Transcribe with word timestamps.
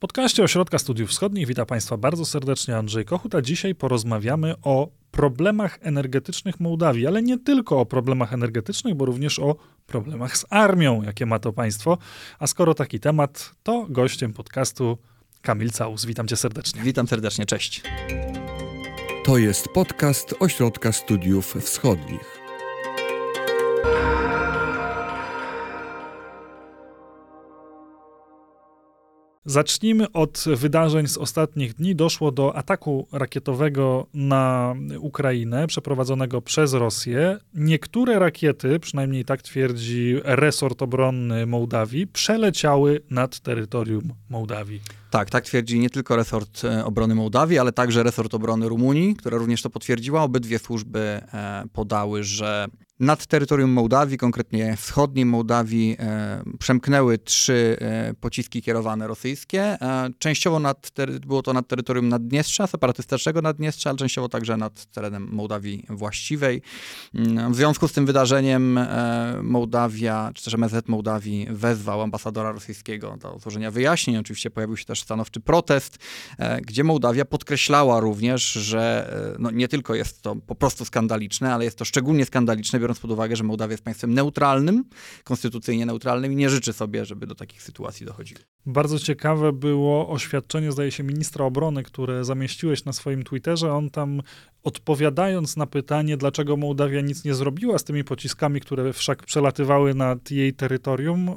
podcaście 0.00 0.42
Ośrodka 0.42 0.78
Studiów 0.78 1.10
Wschodnich 1.10 1.46
witam 1.46 1.66
Państwa 1.66 1.96
bardzo 1.96 2.24
serdecznie 2.24 2.76
Andrzej 2.76 3.04
Kochut, 3.04 3.34
a 3.34 3.42
dzisiaj 3.42 3.74
porozmawiamy 3.74 4.54
o 4.62 4.88
problemach 5.10 5.78
energetycznych 5.82 6.60
Mołdawii, 6.60 7.06
ale 7.06 7.22
nie 7.22 7.38
tylko 7.38 7.80
o 7.80 7.86
problemach 7.86 8.32
energetycznych, 8.32 8.94
bo 8.94 9.04
również 9.04 9.38
o 9.38 9.56
problemach 9.86 10.36
z 10.36 10.46
armią, 10.50 11.02
jakie 11.02 11.26
ma 11.26 11.38
to 11.38 11.52
państwo. 11.52 11.98
A 12.38 12.46
skoro 12.46 12.74
taki 12.74 13.00
temat, 13.00 13.54
to 13.62 13.86
gościem 13.88 14.32
podcastu 14.32 14.98
Kamil 15.42 15.70
Caus. 15.70 16.04
Witam 16.04 16.28
cię 16.28 16.36
serdecznie. 16.36 16.82
Witam 16.82 17.08
serdecznie, 17.08 17.46
cześć. 17.46 17.82
To 19.24 19.38
jest 19.38 19.68
podcast 19.68 20.34
Ośrodka 20.40 20.92
Studiów 20.92 21.54
Wschodnich. 21.60 22.39
Zacznijmy 29.44 30.12
od 30.12 30.44
wydarzeń 30.56 31.06
z 31.06 31.18
ostatnich 31.18 31.74
dni. 31.74 31.96
Doszło 31.96 32.32
do 32.32 32.56
ataku 32.56 33.08
rakietowego 33.12 34.06
na 34.14 34.74
Ukrainę, 34.98 35.66
przeprowadzonego 35.66 36.42
przez 36.42 36.72
Rosję. 36.74 37.38
Niektóre 37.54 38.18
rakiety, 38.18 38.80
przynajmniej 38.80 39.24
tak 39.24 39.42
twierdzi 39.42 40.16
resort 40.24 40.82
obronny 40.82 41.46
Mołdawii, 41.46 42.06
przeleciały 42.06 43.00
nad 43.10 43.40
terytorium 43.40 44.12
Mołdawii. 44.28 44.80
Tak, 45.10 45.30
tak 45.30 45.44
twierdzi 45.44 45.78
nie 45.78 45.90
tylko 45.90 46.16
resort 46.16 46.64
e, 46.64 46.84
obrony 46.84 47.14
Mołdawii, 47.14 47.58
ale 47.58 47.72
także 47.72 48.02
resort 48.02 48.34
obrony 48.34 48.68
Rumunii, 48.68 49.16
która 49.16 49.38
również 49.38 49.62
to 49.62 49.70
potwierdziła. 49.70 50.22
Obydwie 50.22 50.58
służby 50.58 50.98
e, 50.98 51.64
podały, 51.72 52.24
że 52.24 52.66
nad 53.00 53.26
terytorium 53.26 53.70
Mołdawii, 53.70 54.18
konkretnie 54.18 54.76
wschodniej 54.76 55.24
Mołdawii, 55.24 55.96
e, 55.98 56.42
przemknęły 56.58 57.18
trzy 57.18 57.76
e, 57.80 58.14
pociski 58.14 58.62
kierowane 58.62 59.06
rosyjskie. 59.06 59.62
E, 59.62 60.10
częściowo 60.18 60.60
nad, 60.60 60.90
było 61.26 61.42
to 61.42 61.52
nad 61.52 61.68
terytorium 61.68 62.08
Naddniestrza, 62.08 62.66
separatystycznego 62.66 63.42
Naddniestrza, 63.42 63.90
ale 63.90 63.98
częściowo 63.98 64.28
także 64.28 64.56
nad 64.56 64.86
terenem 64.86 65.28
Mołdawii 65.32 65.86
właściwej. 65.88 66.62
Mm, 67.14 67.52
w 67.52 67.56
związku 67.56 67.88
z 67.88 67.92
tym 67.92 68.06
wydarzeniem 68.06 68.78
e, 68.78 69.40
Mołdawia, 69.42 70.30
czy 70.34 70.44
też 70.44 70.54
MSZ 70.54 70.88
Mołdawii 70.88 71.46
wezwał 71.50 72.02
ambasadora 72.02 72.52
rosyjskiego 72.52 73.16
do 73.16 73.38
złożenia 73.38 73.70
wyjaśnień. 73.70 74.16
Oczywiście 74.16 74.50
pojawił 74.50 74.76
się 74.76 74.84
też 74.84 75.02
stanowczy 75.02 75.40
protest, 75.40 75.98
e, 76.38 76.60
gdzie 76.60 76.84
Mołdawia 76.84 77.24
podkreślała 77.24 78.00
również, 78.00 78.52
że 78.52 79.12
e, 79.34 79.36
no, 79.38 79.50
nie 79.50 79.68
tylko 79.68 79.94
jest 79.94 80.22
to 80.22 80.36
po 80.36 80.54
prostu 80.54 80.84
skandaliczne, 80.84 81.54
ale 81.54 81.64
jest 81.64 81.78
to 81.78 81.84
szczególnie 81.84 82.24
skandaliczne, 82.24 82.80
biorąc 82.80 82.89
pod 82.98 83.10
uwagę, 83.10 83.36
że 83.36 83.44
Mołdawia 83.44 83.72
jest 83.72 83.84
państwem 83.84 84.14
neutralnym, 84.14 84.84
konstytucyjnie 85.24 85.86
neutralnym 85.86 86.32
i 86.32 86.36
nie 86.36 86.50
życzy 86.50 86.72
sobie, 86.72 87.04
żeby 87.04 87.26
do 87.26 87.34
takich 87.34 87.62
sytuacji 87.62 88.06
dochodziło. 88.06 88.40
Bardzo 88.66 88.98
ciekawe 88.98 89.52
było 89.52 90.08
oświadczenie, 90.08 90.72
zdaje 90.72 90.90
się, 90.90 91.02
ministra 91.02 91.44
obrony, 91.44 91.82
które 91.82 92.24
zamieściłeś 92.24 92.84
na 92.84 92.92
swoim 92.92 93.22
Twitterze. 93.22 93.72
On 93.72 93.90
tam 93.90 94.22
odpowiadając 94.62 95.56
na 95.56 95.66
pytanie, 95.66 96.16
dlaczego 96.16 96.56
Mołdawia 96.56 97.00
nic 97.00 97.24
nie 97.24 97.34
zrobiła 97.34 97.78
z 97.78 97.84
tymi 97.84 98.04
pociskami, 98.04 98.60
które 98.60 98.92
wszak 98.92 99.24
przelatywały 99.24 99.94
nad 99.94 100.30
jej 100.30 100.54
terytorium, 100.54 101.28
e, 101.28 101.34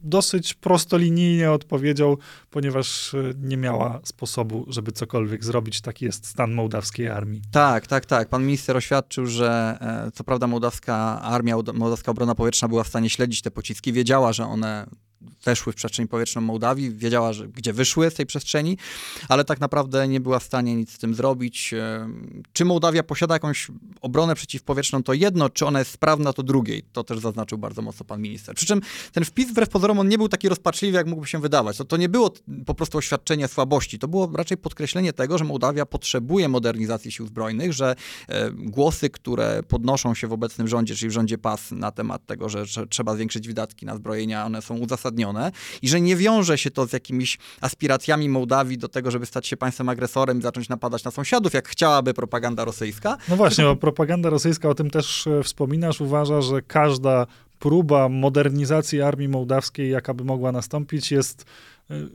dosyć 0.00 0.54
prostolinijnie 0.54 1.52
odpowiedział, 1.52 2.18
ponieważ 2.50 3.14
e, 3.14 3.32
nie 3.38 3.56
miała 3.56 4.00
sposobu, 4.04 4.64
żeby 4.68 4.92
cokolwiek 4.92 5.44
zrobić. 5.44 5.80
Taki 5.80 6.04
jest 6.04 6.26
stan 6.26 6.54
mołdawskiej 6.54 7.08
armii. 7.08 7.42
Tak, 7.50 7.86
tak, 7.86 8.06
tak. 8.06 8.28
Pan 8.28 8.44
minister 8.44 8.76
oświadczył, 8.76 9.26
że 9.26 9.78
e, 9.80 10.10
co 10.10 10.24
prawda 10.24 10.46
mołdawska 10.46 11.20
armia, 11.20 11.56
mołdawska 11.74 12.10
obrona 12.12 12.34
powietrzna 12.34 12.68
była 12.68 12.84
w 12.84 12.88
stanie 12.88 13.10
śledzić 13.10 13.42
te 13.42 13.50
pociski, 13.50 13.92
wiedziała, 13.92 14.32
że 14.32 14.44
one 14.44 14.86
weszły 15.44 15.72
w 15.72 15.76
przestrzeń 15.76 16.08
powietrzną 16.08 16.40
Mołdawii, 16.40 16.90
wiedziała, 16.90 17.32
że, 17.32 17.48
gdzie 17.48 17.72
wyszły 17.72 18.10
z 18.10 18.14
tej 18.14 18.26
przestrzeni, 18.26 18.78
ale 19.28 19.44
tak 19.44 19.60
naprawdę 19.60 20.08
nie 20.08 20.20
była 20.20 20.38
w 20.38 20.42
stanie 20.42 20.74
nic 20.74 20.92
z 20.92 20.98
tym 20.98 21.14
zrobić. 21.14 21.74
E, 21.74 22.08
czy 22.52 22.64
Mołdawia 22.64 23.02
posiada 23.02 23.34
jakąś 23.34 23.68
obronę 24.00 24.34
przeciwpowietrzną, 24.34 25.02
to 25.02 25.12
jedno, 25.12 25.50
czy 25.50 25.66
ona 25.66 25.78
jest 25.78 25.90
sprawna, 25.90 26.32
to 26.32 26.42
drugie. 26.42 26.82
To 26.92 27.04
też 27.04 27.18
zaznaczył 27.18 27.58
bardzo 27.58 27.82
mocno 27.82 28.04
pan 28.04 28.20
minister. 28.20 28.54
Przy 28.54 28.66
czym 28.66 28.80
ten 29.12 29.24
wpis 29.24 29.50
wbrew 29.50 29.68
pozorom 29.68 29.98
on 29.98 30.08
nie 30.08 30.18
był 30.18 30.28
taki 30.28 30.48
rozpaczliwy, 30.48 30.96
jak 30.96 31.06
mógłby 31.06 31.26
się 31.26 31.40
wydawać. 31.40 31.76
To, 31.76 31.84
to 31.84 31.96
nie 31.96 32.08
było 32.08 32.34
po 32.66 32.74
prostu 32.74 32.98
oświadczenie 32.98 33.48
słabości, 33.48 33.98
to 33.98 34.08
było 34.08 34.30
raczej 34.34 34.56
podkreślenie 34.56 35.12
tego, 35.12 35.38
że 35.38 35.44
Mołdawia 35.44 35.86
potrzebuje 35.86 36.48
modernizacji 36.48 37.12
sił 37.12 37.26
zbrojnych, 37.26 37.72
że 37.72 37.96
e, 38.28 38.50
głosy, 38.50 39.10
które 39.10 39.62
podnoszą 39.68 40.14
się 40.14 40.26
w 40.26 40.32
obecnym 40.32 40.68
rządzie, 40.68 40.94
czyli 40.94 41.10
w 41.10 41.12
rządzie 41.12 41.38
PAS 41.38 41.70
na 41.70 41.90
temat 41.90 42.26
tego, 42.26 42.48
że, 42.48 42.66
że 42.66 42.86
trzeba 42.86 43.14
zwiększyć 43.14 43.48
wydatki 43.48 43.86
na 43.86 43.96
zbrojenia, 43.96 44.46
one 44.46 44.62
są 44.62 44.78
uzasadnione 44.78 45.07
i 45.82 45.88
że 45.88 46.00
nie 46.00 46.16
wiąże 46.16 46.58
się 46.58 46.70
to 46.70 46.86
z 46.86 46.92
jakimiś 46.92 47.38
aspiracjami 47.60 48.28
Mołdawii 48.28 48.78
do 48.78 48.88
tego, 48.88 49.10
żeby 49.10 49.26
stać 49.26 49.46
się 49.46 49.56
państwem 49.56 49.88
agresorem 49.88 50.38
i 50.38 50.42
zacząć 50.42 50.68
napadać 50.68 51.04
na 51.04 51.10
sąsiadów, 51.10 51.54
jak 51.54 51.68
chciałaby 51.68 52.14
propaganda 52.14 52.64
rosyjska. 52.64 53.16
No 53.28 53.36
właśnie, 53.36 53.64
bo 53.64 53.76
propaganda 53.76 54.30
rosyjska, 54.30 54.68
o 54.68 54.74
tym 54.74 54.90
też 54.90 55.26
e, 55.26 55.42
wspominasz, 55.42 56.00
uważa, 56.00 56.42
że 56.42 56.62
każda 56.62 57.26
próba 57.58 58.08
modernizacji 58.08 59.02
armii 59.02 59.28
mołdawskiej, 59.28 59.90
jaka 59.90 60.14
by 60.14 60.24
mogła 60.24 60.52
nastąpić, 60.52 61.12
jest 61.12 61.44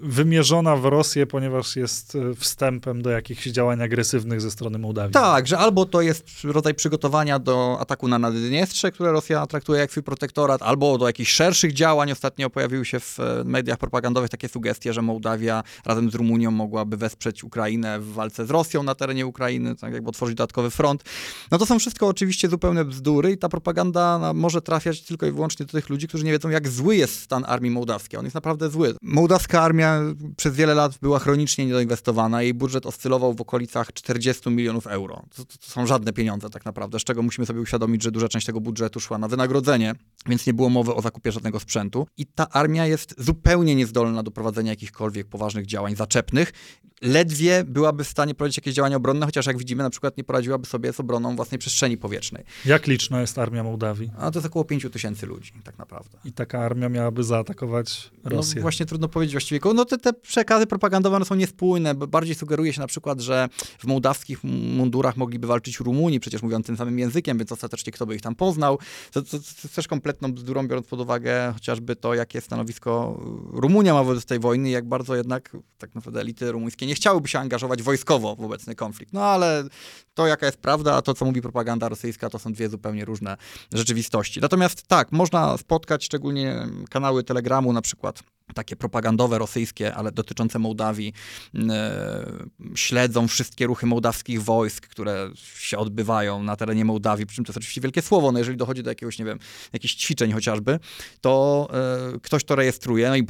wymierzona 0.01 0.75
w 0.75 0.85
Rosję, 0.85 1.27
ponieważ 1.27 1.75
jest 1.75 2.15
e, 2.15 2.35
wstępem 2.35 3.01
do 3.01 3.09
jakichś 3.09 3.47
działań 3.47 3.81
agresywnych 3.81 4.41
ze 4.41 4.51
strony 4.51 4.79
Mołdawii. 4.79 5.13
Tak, 5.13 5.47
że 5.47 5.57
albo 5.57 5.85
to 5.85 6.01
jest 6.01 6.25
rodzaj 6.43 6.73
przygotowania 6.73 7.39
do 7.39 7.77
ataku 7.79 8.07
na 8.07 8.19
Naddniestrze, 8.19 8.91
które 8.91 9.11
Rosja 9.11 9.47
traktuje 9.47 9.79
jak 9.79 9.91
swój 9.91 10.03
protektorat, 10.03 10.61
albo 10.61 10.97
do 10.97 11.07
jakichś 11.07 11.31
szerszych 11.31 11.73
działań. 11.73 12.11
Ostatnio 12.11 12.49
pojawiły 12.49 12.85
się 12.85 12.99
w 12.99 13.19
e, 13.19 13.43
mediach 13.45 13.77
propagandowych 13.77 14.29
takie 14.29 14.49
sugestie, 14.49 14.93
że 14.93 15.01
Mołdawia 15.01 15.63
razem 15.85 16.11
z 16.11 16.15
Rumunią 16.15 16.51
mogłaby 16.51 16.97
wesprzeć 16.97 17.43
Ukrainę 17.43 17.99
w 17.99 18.13
walce 18.13 18.45
z 18.45 18.49
Rosją 18.49 18.83
na 18.83 18.95
terenie 18.95 19.25
Ukrainy, 19.25 19.75
tak 19.75 19.93
jakby 19.93 20.09
otworzyć 20.09 20.35
dodatkowy 20.35 20.69
front. 20.69 21.03
No 21.51 21.57
to 21.57 21.65
są 21.65 21.79
wszystko 21.79 22.07
oczywiście 22.07 22.49
zupełne 22.49 22.85
bzdury 22.85 23.31
i 23.31 23.37
ta 23.37 23.49
propaganda 23.49 24.19
no, 24.19 24.33
może 24.33 24.61
trafiać 24.61 25.01
tylko 25.01 25.25
i 25.25 25.31
wyłącznie 25.31 25.65
do 25.65 25.71
tych 25.71 25.89
ludzi, 25.89 26.07
którzy 26.07 26.25
nie 26.25 26.31
wiedzą, 26.31 26.49
jak 26.49 26.67
zły 26.67 26.95
jest 26.95 27.19
stan 27.19 27.45
armii 27.47 27.71
mołdawskiej. 27.71 28.19
On 28.19 28.25
jest 28.25 28.35
naprawdę 28.35 28.69
zły. 28.69 28.95
Mołdawska 29.01 29.62
armia 29.63 30.01
przez 30.37 30.55
wiele 30.55 30.73
lat 30.73 30.97
była 31.01 31.19
chronicznie 31.19 31.65
niedoinwestowana. 31.65 32.41
Jej 32.41 32.53
budżet 32.53 32.85
oscylował 32.85 33.33
w 33.33 33.41
okolicach 33.41 33.93
40 33.93 34.49
milionów 34.49 34.87
euro. 34.87 35.23
To, 35.35 35.45
to, 35.45 35.55
są 35.59 35.87
żadne 35.87 36.13
pieniądze 36.13 36.49
tak 36.49 36.65
naprawdę, 36.65 36.99
z 36.99 37.03
czego 37.03 37.21
musimy 37.21 37.45
sobie 37.45 37.61
uświadomić, 37.61 38.03
że 38.03 38.11
duża 38.11 38.27
część 38.29 38.45
tego 38.45 38.61
budżetu 38.61 38.99
szła 38.99 39.17
na 39.17 39.27
wynagrodzenie, 39.27 39.95
więc 40.25 40.47
nie 40.47 40.53
było 40.53 40.69
mowy 40.69 40.93
o 40.93 41.01
zakupie 41.01 41.31
żadnego 41.31 41.59
sprzętu. 41.59 42.07
I 42.17 42.25
ta 42.25 42.49
armia 42.49 42.85
jest 42.85 43.15
zupełnie 43.17 43.75
niezdolna 43.75 44.23
do 44.23 44.31
prowadzenia 44.31 44.71
jakichkolwiek 44.71 45.27
poważnych 45.27 45.65
działań 45.65 45.95
zaczepnych. 45.95 46.51
Ledwie 47.01 47.63
byłaby 47.67 48.03
w 48.03 48.07
stanie 48.07 48.35
prowadzić 48.35 48.57
jakieś 48.57 48.73
działania 48.73 48.97
obronne, 48.97 49.25
chociaż 49.25 49.45
jak 49.45 49.57
widzimy, 49.57 49.83
na 49.83 49.89
przykład 49.89 50.17
nie 50.17 50.23
poradziłaby 50.23 50.65
sobie 50.65 50.93
z 50.93 50.99
obroną 50.99 51.35
własnej 51.35 51.59
przestrzeni 51.59 51.97
powietrznej. 51.97 52.43
Jak 52.65 52.87
liczna 52.87 53.21
jest 53.21 53.37
armia 53.37 53.63
Mołdawii? 53.63 54.11
A 54.17 54.31
to 54.31 54.39
jest 54.39 54.47
około 54.47 54.65
5 54.65 54.87
tysięcy 54.91 55.25
ludzi, 55.25 55.51
tak 55.63 55.77
naprawdę. 55.77 56.17
I 56.25 56.31
taka 56.33 56.59
armia 56.59 56.89
miałaby 56.89 57.23
zaatakować 57.23 58.11
Rosję. 58.23 58.55
No 58.55 58.61
właśnie 58.61 58.85
trudno 58.85 59.07
powiedzieć 59.07 59.33
właściwie 59.33 59.59
no 59.73 59.85
te, 59.85 59.97
te 59.97 60.13
przekazy 60.13 60.67
propagandowe 60.67 61.25
są 61.25 61.35
niespójne, 61.35 61.95
bo 61.95 62.07
bardziej 62.07 62.35
sugeruje 62.35 62.73
się 62.73 62.81
na 62.81 62.87
przykład, 62.87 63.19
że 63.19 63.49
w 63.79 63.85
mołdawskich 63.85 64.43
mundurach 64.43 65.17
mogliby 65.17 65.47
walczyć 65.47 65.79
Rumuni, 65.79 66.19
przecież 66.19 66.41
mówiąc 66.41 66.65
tym 66.65 66.77
samym 66.77 66.99
językiem, 66.99 67.37
więc 67.37 67.51
ostatecznie 67.51 67.93
kto 67.93 68.05
by 68.05 68.15
ich 68.15 68.21
tam 68.21 68.35
poznał. 68.35 68.79
To, 69.11 69.21
to, 69.21 69.29
to 69.29 69.37
jest 69.37 69.75
też 69.75 69.87
kompletną 70.13 70.33
bzdurą, 70.33 70.67
biorąc 70.67 70.87
pod 70.87 70.99
uwagę 70.99 71.51
chociażby 71.53 71.95
to, 71.95 72.13
jakie 72.13 72.41
stanowisko 72.41 73.19
Rumunia 73.53 73.93
ma 73.93 74.03
wobec 74.03 74.25
tej 74.25 74.39
wojny, 74.39 74.69
jak 74.69 74.87
bardzo 74.87 75.15
jednak 75.15 75.57
tak 75.77 75.95
naprawdę 75.95 76.19
elity 76.19 76.51
rumuńskie 76.51 76.85
nie 76.85 76.95
chciałyby 76.95 77.27
się 77.27 77.39
angażować 77.39 77.83
wojskowo 77.83 78.35
w 78.35 78.41
obecny 78.41 78.75
konflikt. 78.75 79.13
No 79.13 79.25
ale 79.25 79.63
to, 80.13 80.27
jaka 80.27 80.45
jest 80.45 80.57
prawda, 80.57 80.95
a 80.95 81.01
to, 81.01 81.13
co 81.13 81.25
mówi 81.25 81.41
propaganda 81.41 81.89
rosyjska, 81.89 82.29
to 82.29 82.39
są 82.39 82.53
dwie 82.53 82.69
zupełnie 82.69 83.05
różne 83.05 83.37
rzeczywistości. 83.73 84.41
Natomiast 84.41 84.87
tak, 84.87 85.11
można 85.11 85.57
spotkać 85.57 86.05
szczególnie 86.05 86.67
kanały 86.89 87.23
Telegramu 87.23 87.73
na 87.73 87.81
przykład, 87.81 88.23
takie 88.55 88.75
propagandowe 88.75 89.37
rosyjskie, 89.37 89.95
ale 89.95 90.11
dotyczące 90.11 90.59
Mołdawii, 90.59 91.13
e, 91.69 92.25
śledzą 92.75 93.27
wszystkie 93.27 93.65
ruchy 93.65 93.85
mołdawskich 93.85 94.43
wojsk, 94.43 94.87
które 94.87 95.29
się 95.55 95.77
odbywają 95.77 96.43
na 96.43 96.55
terenie 96.55 96.85
Mołdawii, 96.85 97.25
przy 97.25 97.35
czym 97.35 97.45
to 97.45 97.49
jest 97.49 97.57
oczywiście 97.57 97.81
wielkie 97.81 98.01
słowo, 98.01 98.31
no 98.31 98.39
jeżeli 98.39 98.57
dochodzi 98.57 98.83
do 98.83 98.91
jakiegoś, 98.91 99.19
nie 99.19 99.25
wiem, 99.25 99.39
jakichś 99.73 99.95
ćwiczeń 99.95 100.31
chociażby, 100.31 100.79
to 101.21 101.67
e, 102.15 102.19
ktoś 102.19 102.43
to 102.43 102.55
rejestruje, 102.55 103.09
no 103.09 103.15
i 103.15 103.23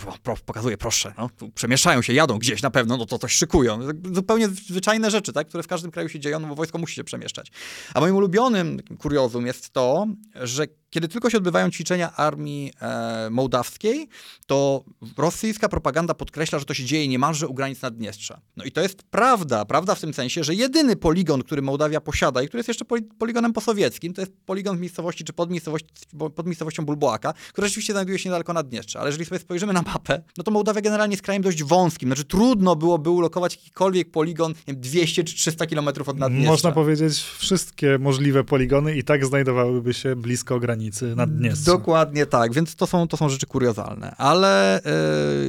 pokazuje, 0.45 0.77
proszę, 0.77 1.13
no, 1.18 1.30
przemieszczają 1.56 2.01
się, 2.01 2.13
jadą 2.13 2.38
gdzieś 2.39 2.62
na 2.62 2.71
pewno, 2.71 2.98
no 2.98 3.06
to 3.06 3.19
coś 3.19 3.33
szykują. 3.33 3.80
Zupełnie 4.13 4.48
zwyczajne 4.48 5.12
rzeczy, 5.12 5.33
tak, 5.33 5.48
które 5.48 5.63
w 5.63 5.68
każdym 5.68 5.92
kraju 5.92 6.10
się 6.10 6.19
dzieją, 6.19 6.39
no 6.39 6.48
bo 6.48 6.56
wojsko 6.56 6.77
musi 6.77 6.95
się 6.95 7.04
przemieszczać. 7.04 7.51
A 7.94 8.00
moim 8.00 8.15
ulubionym 8.15 8.80
kuriozum 9.00 9.45
jest 9.45 9.69
to, 9.69 10.07
że 10.36 10.68
kiedy 10.94 11.07
tylko 11.07 11.30
się 11.30 11.38
odbywają 11.38 11.69
ćwiczenia 11.69 12.16
armii 12.16 12.72
e, 12.81 13.30
mołdawskiej, 13.30 14.07
to 14.45 14.84
rosyjska 15.18 15.69
propaganda 15.69 16.13
podkreśla, 16.13 16.60
że 16.60 16.66
to 16.66 16.74
się 16.74 16.84
dzieje 16.84 17.07
niemalże 17.07 17.48
u 17.48 17.54
granic 17.54 17.81
Naddniestrza. 17.81 18.42
No 18.57 18.63
i 18.63 18.72
to 18.72 18.81
jest 18.81 19.04
prawda, 19.04 19.66
prawda 19.66 19.95
w 19.95 20.00
tym 20.00 20.13
sensie, 20.13 20.44
że 20.44 20.56
jedyny 20.56 20.95
poligon, 20.95 21.44
który 21.44 21.62
Mołdawia 21.62 22.01
posiada 22.01 22.44
i 22.44 22.48
który 22.48 22.60
jest 22.60 22.68
jeszcze 22.68 22.86
poligonem 23.18 23.54
posowieckim, 23.54 24.13
to 24.13 24.22
jest 24.22 24.31
poligon 24.45 24.78
w 24.78 24.80
miejscowości 24.80 25.24
czy 25.24 25.34
pod, 25.34 25.50
miejscowości, 25.50 25.88
pod 26.36 26.45
miejscowością 26.45 26.86
Bulboaka, 26.86 27.34
która 27.51 27.68
rzeczywiście 27.68 27.94
znajduje 27.94 28.19
się 28.19 28.30
niedaleko 28.30 28.54
Naddniestrza. 28.54 29.00
Ale 29.00 29.10
jeżeli 29.10 29.25
sobie 29.25 29.39
spojrzymy 29.39 29.74
na 29.74 29.81
mapę, 29.81 30.24
no 30.38 30.44
to 30.44 30.51
Mołdawia 30.51 30.81
generalnie 30.81 31.13
jest 31.13 31.24
krajem 31.24 31.44
dość 31.44 31.63
wąskim. 31.63 32.10
Znaczy 32.10 32.25
trudno 32.25 32.75
byłoby 32.75 33.10
ulokować 33.10 33.56
jakikolwiek 33.56 34.12
poligon 34.12 34.54
wiem, 34.68 34.80
200 34.80 35.24
czy 35.24 35.36
300 35.36 35.66
kilometrów 35.66 36.10
od 36.10 36.18
Naddniestrza. 36.18 36.51
Można 36.51 36.72
powiedzieć, 36.72 37.19
wszystkie 37.38 37.98
możliwe 38.00 38.44
poligony 38.44 38.96
i 38.96 39.04
tak 39.04 39.25
znajdowałyby 39.25 39.94
się 39.94 40.16
blisko 40.16 40.60
granicy 40.60 40.82
Naddniestrza. 41.15 41.71
Dokładnie 41.71 42.25
tak, 42.25 42.53
więc 42.53 42.75
to 42.75 42.88
są, 42.88 43.07
to 43.07 43.18
są 43.18 43.30
rzeczy 43.30 43.45
kuriozalne. 43.45 44.15
Ale 44.18 44.81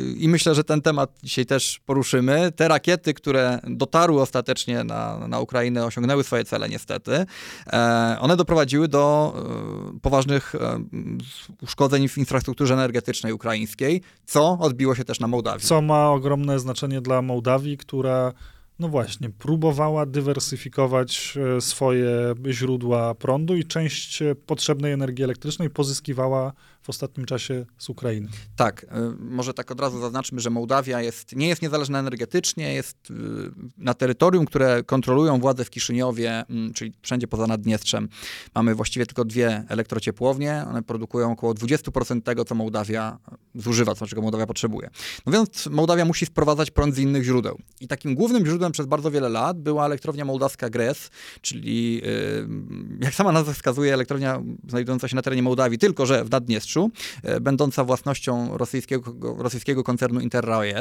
yy, 0.06 0.12
i 0.12 0.28
myślę, 0.28 0.54
że 0.54 0.64
ten 0.64 0.82
temat 0.82 1.10
dzisiaj 1.22 1.46
też 1.46 1.81
poruszymy. 1.86 2.52
Te 2.52 2.69
rakiety, 2.69 3.14
które 3.14 3.58
dotarły 3.66 4.22
ostatecznie 4.22 4.84
na, 4.84 5.28
na 5.28 5.40
Ukrainę, 5.40 5.84
osiągnęły 5.84 6.25
swoje 6.25 6.44
cele 6.44 6.69
niestety. 6.69 7.26
E, 7.72 8.16
one 8.20 8.36
doprowadziły 8.36 8.88
do 8.88 9.34
e, 9.96 10.00
poważnych 10.00 10.54
e, 10.54 10.84
uszkodzeń 11.62 12.08
w 12.08 12.19
infrastrukturze 12.19 12.75
energetycznej 12.75 13.32
ukraińskiej, 13.32 14.02
co 14.26 14.58
odbiło 14.60 14.94
się 14.94 15.04
też 15.04 15.20
na 15.20 15.26
Mołdawii. 15.26 15.66
Co 15.66 15.82
ma 15.82 16.10
ogromne 16.10 16.58
znaczenie 16.58 17.00
dla 17.00 17.22
Mołdawii, 17.22 17.76
która 17.76 18.32
no 18.79 18.88
właśnie, 18.88 19.31
próbowała 19.31 20.06
dywersyfikować 20.06 21.38
swoje 21.61 22.11
źródła 22.50 23.15
prądu 23.15 23.56
i 23.56 23.65
część 23.65 24.23
potrzebnej 24.47 24.93
energii 24.93 25.25
elektrycznej 25.25 25.71
pozyskiwała 25.71 26.53
w 26.84 26.90
ostatnim 26.90 27.26
czasie 27.26 27.66
z 27.78 27.88
Ukrainy. 27.88 28.28
Tak, 28.56 28.82
y, 28.82 28.86
może 29.19 29.54
tak 29.54 29.70
od 29.70 29.81
razu 29.81 30.00
zaznaczmy, 30.00 30.40
że 30.40 30.50
Mołdawia 30.50 31.02
jest, 31.02 31.36
nie 31.36 31.48
jest 31.48 31.62
niezależna 31.62 31.98
energetycznie, 31.98 32.75
jest 32.75 33.10
y, 33.10 33.14
na 33.78 33.94
terytorium, 33.94 34.46
które 34.46 34.82
kontrolują 34.82 35.40
władze 35.40 35.64
w 35.64 35.70
Kiszyniowie, 35.70 36.44
mm, 36.50 36.72
czyli 36.72 36.92
wszędzie 37.02 37.28
poza 37.28 37.46
Naddniestrzem. 37.46 38.08
Mamy 38.54 38.75
właściwie 38.75 39.06
tylko 39.06 39.25
dwie 39.25 39.64
elektrociepłownie, 39.69 40.64
one 40.69 40.82
produkują 40.82 41.32
około 41.32 41.54
20% 41.54 42.25
tego, 42.25 42.44
co 42.44 42.54
Mołdawia 42.54 43.19
zużywa, 43.54 43.94
co 43.94 44.06
czego 44.06 44.22
Mołdawia 44.22 44.46
potrzebuje. 44.46 44.90
No 45.26 45.32
więc 45.32 45.66
Mołdawia 45.66 46.04
musi 46.04 46.26
sprowadzać 46.26 46.70
prąd 46.70 46.94
z 46.94 46.98
innych 46.98 47.25
źródeł. 47.25 47.58
I 47.80 47.88
takim 47.88 48.14
głównym 48.14 48.46
źródłem 48.46 48.72
przez 48.72 48.87
bardzo 48.87 49.10
wiele 49.10 49.28
lat 49.28 49.60
była 49.60 49.87
elektrownia 49.87 50.25
mołdawska 50.25 50.70
Gres, 50.70 51.10
czyli 51.40 52.00
y, 52.04 52.48
jak 53.00 53.14
sama 53.14 53.32
nazwa 53.32 53.52
wskazuje, 53.52 53.94
elektrownia 53.94 54.42
znajdująca 54.69 55.08
się 55.08 55.16
na 55.16 55.22
terenie 55.22 55.42
Mołdawii, 55.42 55.78
tylko 55.78 56.06
że 56.06 56.25
w 56.25 56.30
Naddniestrzu, 56.30 56.74
E, 57.23 57.41
będąca 57.41 57.85
własnością 57.85 58.59
rosyjskiego, 58.59 59.15
rosyjskiego 59.38 59.85
koncernu 59.85 60.21
Interrail 60.21 60.75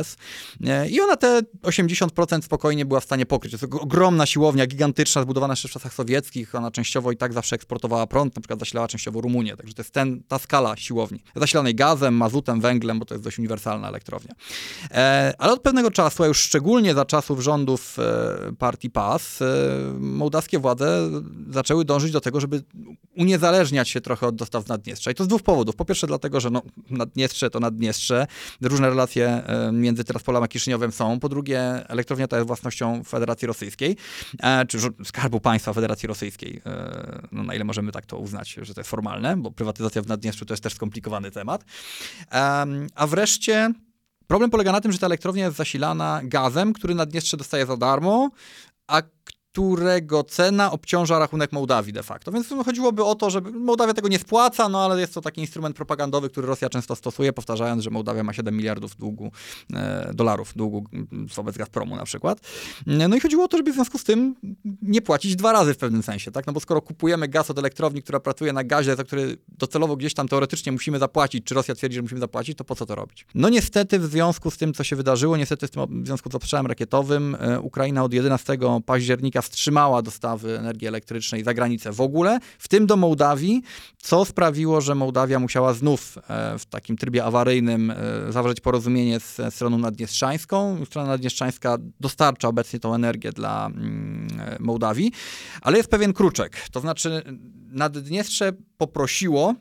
e, 0.66 0.90
I 0.90 1.01
ona 1.01 1.16
te 1.16 1.42
80% 1.62 2.42
spokojnie 2.42 2.86
była 2.86 3.00
w 3.00 3.04
stanie 3.04 3.25
pokryć. 3.25 3.51
To 3.51 3.66
jest 3.66 3.75
ogromna 3.84 4.25
siłownia, 4.25 4.68
gigantyczna, 4.68 5.22
zbudowana 5.22 5.51
jeszcze 5.51 5.68
w 5.68 5.72
czasach 5.72 5.94
sowieckich. 5.94 6.56
Ona 6.56 6.72
częściowo 6.72 7.12
i 7.12 7.18
tak 7.18 7.34
zawsze 7.34 7.56
eksportowała 7.56 8.07
prąd, 8.07 8.36
na 8.36 8.42
przykład 8.42 8.60
zasilała 8.60 8.88
częściowo 8.88 9.22
Rumunię. 9.22 9.57
Także 9.57 9.74
to 9.74 9.81
jest 9.81 9.94
ten, 9.94 10.24
ta 10.28 10.40
skala 10.40 10.75
siłowni. 10.78 11.19
Zasilanej 11.36 11.75
gazem, 11.75 12.13
mazutem, 12.13 12.62
węglem, 12.62 13.00
bo 13.00 13.06
to 13.06 13.13
jest 13.13 13.24
dość 13.24 13.40
uniwersalna 13.40 13.88
elektrownia. 13.88 14.34
E, 14.92 15.34
ale 15.38 15.54
od 15.54 15.62
pewnego 15.62 15.92
czasu, 15.92 16.24
a 16.24 16.28
już 16.28 16.38
szczególnie 16.38 16.94
za 16.94 17.06
czasów 17.06 17.40
rządów 17.40 17.98
partii 18.60 18.90
PAS, 18.90 19.40
mołdawskie 20.00 20.60
władze 20.60 21.10
zaczęły 21.50 21.86
dążyć 21.86 22.12
do 22.12 22.22
tego, 22.22 22.40
żeby 22.40 22.63
uniezależniać 23.18 23.90
się 23.90 24.01
trochę 24.01 24.28
od 24.28 24.36
dostaw 24.36 24.66
z 24.66 24.68
Naddniestrza. 24.68 25.12
I 25.12 25.16
to 25.16 25.24
z 25.24 25.28
dwóch 25.28 25.42
powodów. 25.42 25.75
Po 25.83 25.88
pierwsze 25.88 26.07
dlatego, 26.07 26.39
że 26.39 26.50
no, 26.50 26.62
Naddniestrze 26.89 27.50
to 27.50 27.59
Naddniestrze, 27.59 28.27
różne 28.62 28.89
relacje 28.89 29.27
e, 29.27 29.71
między 29.71 30.03
Tiraspolem 30.03 30.44
a 30.44 30.47
Kiszyniowem 30.47 30.91
są. 30.91 31.19
Po 31.19 31.30
drugie, 31.30 31.62
elektrownia 31.89 32.27
ta 32.27 32.38
jest 32.38 32.47
własnością 32.47 33.03
Federacji 33.03 33.47
Rosyjskiej, 33.47 33.97
e, 34.39 34.65
czy 34.65 34.77
Skarbu 35.06 35.39
Państwa 35.39 35.74
Federacji 35.74 36.07
Rosyjskiej. 36.07 36.62
E, 36.65 37.21
no, 37.31 37.44
na 37.44 37.56
ile 37.56 37.63
możemy 37.63 37.91
tak 37.91 38.06
to 38.06 38.18
uznać, 38.18 38.59
że 38.62 38.74
to 38.74 38.80
jest 38.81 38.89
formalne, 38.89 39.38
bo 39.38 39.51
prywatyzacja 39.51 40.01
w 40.01 40.07
Naddniestrzu 40.07 40.45
to 40.45 40.53
jest 40.53 40.63
też 40.63 40.74
skomplikowany 40.74 41.31
temat. 41.31 41.65
A 42.95 43.07
wreszcie 43.07 43.74
Problem 44.27 44.50
polega 44.50 44.71
na 44.71 44.81
tym, 44.81 44.91
że 44.91 44.97
ta 44.97 45.06
elektrownia 45.06 45.45
jest 45.45 45.57
zasilana 45.57 46.21
gazem, 46.24 46.74
który 46.74 46.95
Naddniestrze 46.95 47.38
dostaje 47.38 47.65
za 47.65 47.77
darmo, 47.77 48.30
a 48.88 49.01
którego 49.53 50.23
cena 50.23 50.71
obciąża 50.71 51.19
rachunek 51.19 51.51
Mołdawii 51.51 51.94
de 51.94 52.03
facto. 52.03 52.31
Więc 52.31 52.47
chodziłoby 52.65 53.03
o 53.03 53.15
to, 53.15 53.29
że 53.29 53.41
Mołdawia 53.41 53.94
tego 53.94 54.07
nie 54.07 54.19
spłaca, 54.19 54.69
no 54.69 54.85
ale 54.85 55.01
jest 55.01 55.13
to 55.13 55.21
taki 55.21 55.41
instrument 55.41 55.75
propagandowy, 55.75 56.29
który 56.29 56.47
Rosja 56.47 56.69
często 56.69 56.95
stosuje, 56.95 57.33
powtarzając, 57.33 57.83
że 57.83 57.89
Mołdawia 57.89 58.23
ma 58.23 58.33
7 58.33 58.57
miliardów 58.57 58.95
długu, 58.95 59.31
e, 59.73 60.11
dolarów 60.13 60.53
długu 60.55 60.83
wobec 61.35 61.57
Gazpromu 61.57 61.95
na 61.95 62.03
przykład. 62.03 62.39
E, 62.88 63.07
no 63.07 63.15
i 63.15 63.19
chodziło 63.19 63.45
o 63.45 63.47
to, 63.47 63.57
żeby 63.57 63.71
w 63.71 63.75
związku 63.75 63.97
z 63.97 64.03
tym 64.03 64.35
nie 64.81 65.01
płacić 65.01 65.35
dwa 65.35 65.51
razy 65.51 65.73
w 65.73 65.77
pewnym 65.77 66.03
sensie, 66.03 66.31
tak? 66.31 66.47
No 66.47 66.53
bo 66.53 66.59
skoro 66.59 66.81
kupujemy 66.81 67.27
gaz 67.27 67.49
od 67.49 67.57
elektrowni, 67.57 68.01
która 68.01 68.19
pracuje 68.19 68.53
na 68.53 68.63
gazie, 68.63 68.95
za 68.95 69.03
który 69.03 69.38
docelowo 69.47 69.95
gdzieś 69.95 70.13
tam 70.13 70.27
teoretycznie 70.27 70.71
musimy 70.71 70.99
zapłacić, 70.99 71.45
czy 71.45 71.56
Rosja 71.56 71.75
twierdzi, 71.75 71.95
że 71.95 72.01
musimy 72.01 72.19
zapłacić, 72.19 72.57
to 72.57 72.63
po 72.63 72.75
co 72.75 72.85
to 72.85 72.95
robić? 72.95 73.25
No 73.35 73.49
niestety 73.49 73.99
w 73.99 74.06
związku 74.06 74.51
z 74.51 74.57
tym, 74.57 74.73
co 74.73 74.83
się 74.83 74.95
wydarzyło, 74.95 75.38
niestety 75.38 75.67
w, 75.67 75.71
tym, 75.71 76.03
w 76.03 76.06
związku 76.06 76.31
z 76.31 76.35
obstrzałem 76.35 76.67
rakietowym, 76.67 77.38
e, 77.39 77.59
Ukraina 77.59 78.03
od 78.03 78.13
11 78.13 78.57
października 78.85 79.43
wstrzymała 79.44 80.01
dostawy 80.01 80.60
energii 80.60 80.88
elektrycznej 80.88 81.44
za 81.44 81.54
granicę 81.54 81.92
w 81.92 82.01
ogóle, 82.01 82.40
w 82.60 82.68
tym 82.68 82.88
do 82.88 82.98
Mołdawii, 82.98 83.62
co 83.98 84.25
sprawiło, 84.25 84.81
że 84.81 84.95
Mołdawia 84.95 85.40
musiała 85.40 85.74
znów 85.74 86.18
e, 86.18 86.60
w 86.60 86.66
takim 86.66 86.98
trybie 86.98 87.24
awaryjnym 87.24 87.92
e, 87.92 87.95
zawrzeć 88.30 88.62
porozumienie 88.62 89.19
z 89.19 89.42
stroną 89.50 89.78
naddniestrzańską. 89.78 90.86
Strona 90.86 91.07
naddniestrzańska 91.07 91.78
dostarcza 92.00 92.48
obecnie 92.48 92.80
tą 92.80 92.95
energię 92.95 93.31
dla 93.31 93.66
mm, 93.66 94.28
Mołdawii, 94.60 95.12
ale 95.62 95.78
jest 95.78 95.90
pewien 95.90 96.13
kruczek. 96.13 96.57
To 96.72 96.80
znaczy 96.80 97.24
Naddniestrze 97.74 98.54
poprosiło 98.78 99.56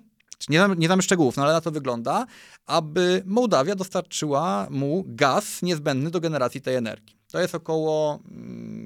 nie 0.49 0.59
znamy, 0.59 0.77
nie 0.77 1.03
szczegółów, 1.03 1.37
no 1.37 1.43
ale 1.43 1.53
na 1.53 1.61
to 1.61 1.71
wygląda, 1.71 2.27
aby 2.67 3.23
Mołdawia 3.27 3.75
dostarczyła 3.75 4.67
mu 4.71 5.05
gaz 5.07 5.63
niezbędny 5.63 6.11
do 6.11 6.21
generacji 6.21 6.61
tej 6.61 6.77
energii. 6.77 7.22
To 7.33 7.41
jest 7.41 7.55
około 7.55 8.19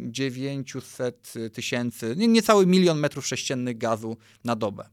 900 0.07 1.33
mm, 1.37 1.51
tysięcy, 1.51 2.15
niecały 2.17 2.67
milion 2.67 2.99
metrów 2.99 3.27
sześciennych 3.27 3.79
gazu 3.79 4.17
na 4.45 4.57
dobę. 4.57 4.89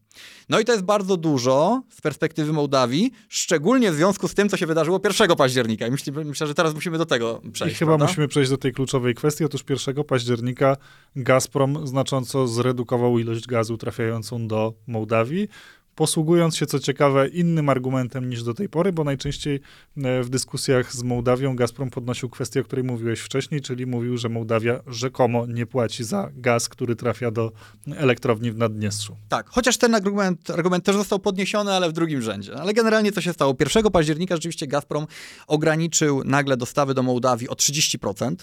No 0.49 0.59
i 0.59 0.65
to 0.65 0.71
jest 0.71 0.83
bardzo 0.83 1.17
dużo 1.17 1.83
z 1.89 2.01
perspektywy 2.01 2.53
Mołdawii, 2.53 3.11
szczególnie 3.29 3.91
w 3.91 3.95
związku 3.95 4.27
z 4.27 4.33
tym, 4.33 4.49
co 4.49 4.57
się 4.57 4.65
wydarzyło 4.65 5.01
1 5.19 5.35
października. 5.35 5.87
I 5.87 5.91
myślę, 5.91 6.13
myślę 6.25 6.47
że 6.47 6.53
teraz 6.53 6.73
musimy 6.73 6.97
do 6.97 7.05
tego 7.05 7.41
przejść. 7.53 7.75
I 7.75 7.79
chyba 7.79 7.89
prawda? 7.89 8.05
musimy 8.05 8.27
przejść 8.27 8.49
do 8.49 8.57
tej 8.57 8.73
kluczowej 8.73 9.15
kwestii. 9.15 9.45
Otóż 9.45 9.63
1 9.69 10.03
października 10.03 10.77
Gazprom 11.15 11.87
znacząco 11.87 12.47
zredukował 12.47 13.19
ilość 13.19 13.47
gazu 13.47 13.77
trafiającą 13.77 14.47
do 14.47 14.73
Mołdawii 14.87 15.47
posługując 15.95 16.55
się, 16.55 16.65
co 16.65 16.79
ciekawe, 16.79 17.27
innym 17.27 17.69
argumentem 17.69 18.29
niż 18.29 18.43
do 18.43 18.53
tej 18.53 18.69
pory, 18.69 18.93
bo 18.93 19.03
najczęściej 19.03 19.59
e, 19.97 20.23
w 20.23 20.29
dyskusjach 20.29 20.93
z 20.93 21.03
Mołdawią 21.03 21.55
Gazprom 21.55 21.89
podnosił 21.89 22.29
kwestię, 22.29 22.61
o 22.61 22.63
której 22.63 22.85
mówiłeś 22.85 23.19
wcześniej, 23.19 23.61
czyli 23.61 23.85
mówił, 23.85 24.17
że 24.17 24.29
Mołdawia 24.29 24.79
rzekomo 24.87 25.45
nie 25.45 25.65
płaci 25.65 26.03
za 26.03 26.29
gaz, 26.35 26.69
który 26.69 26.95
trafia 26.95 27.31
do 27.31 27.51
elektrowni 27.95 28.51
w 28.51 28.57
Naddniestrzu. 28.57 29.15
Tak, 29.29 29.49
chociaż 29.49 29.77
ten 29.77 29.95
argument, 29.95 30.49
argument 30.49 30.85
też 30.85 30.95
został 30.95 31.19
podniesiony, 31.19 31.71
ale 31.71 31.89
w 31.89 31.93
drugim 31.93 32.21
rzędzie. 32.21 32.55
Ale 32.55 32.73
generalnie 32.73 33.11
co 33.11 33.21
się 33.21 33.33
stało? 33.33 33.55
1 33.59 33.91
października 33.91 34.35
rzeczywiście 34.35 34.67
Gazprom 34.67 35.07
ograniczył 35.47 36.23
nagle 36.23 36.57
dostawy 36.57 36.93
do 36.93 37.03
Mołdawii 37.03 37.49
o 37.49 37.53
30% 37.53 38.35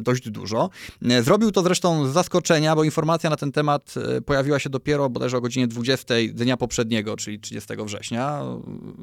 dość 0.00 0.30
dużo. 0.30 0.70
E, 1.02 1.22
zrobił 1.22 1.50
to 1.50 1.62
zresztą 1.62 2.06
z 2.06 2.12
zaskoczenia, 2.12 2.76
bo 2.76 2.84
informacja 2.84 3.30
na 3.30 3.36
ten 3.36 3.52
temat 3.52 3.94
e, 4.16 4.20
pojawiła 4.20 4.58
się 4.58 4.70
dopiero 4.70 5.10
bodajże 5.10 5.36
o 5.36 5.40
godzinie 5.40 5.68
20 5.68 6.14
dnia 6.32 6.56
poprzedniego, 6.56 7.16
czyli 7.16 7.40
30 7.40 7.68
września. 7.84 8.42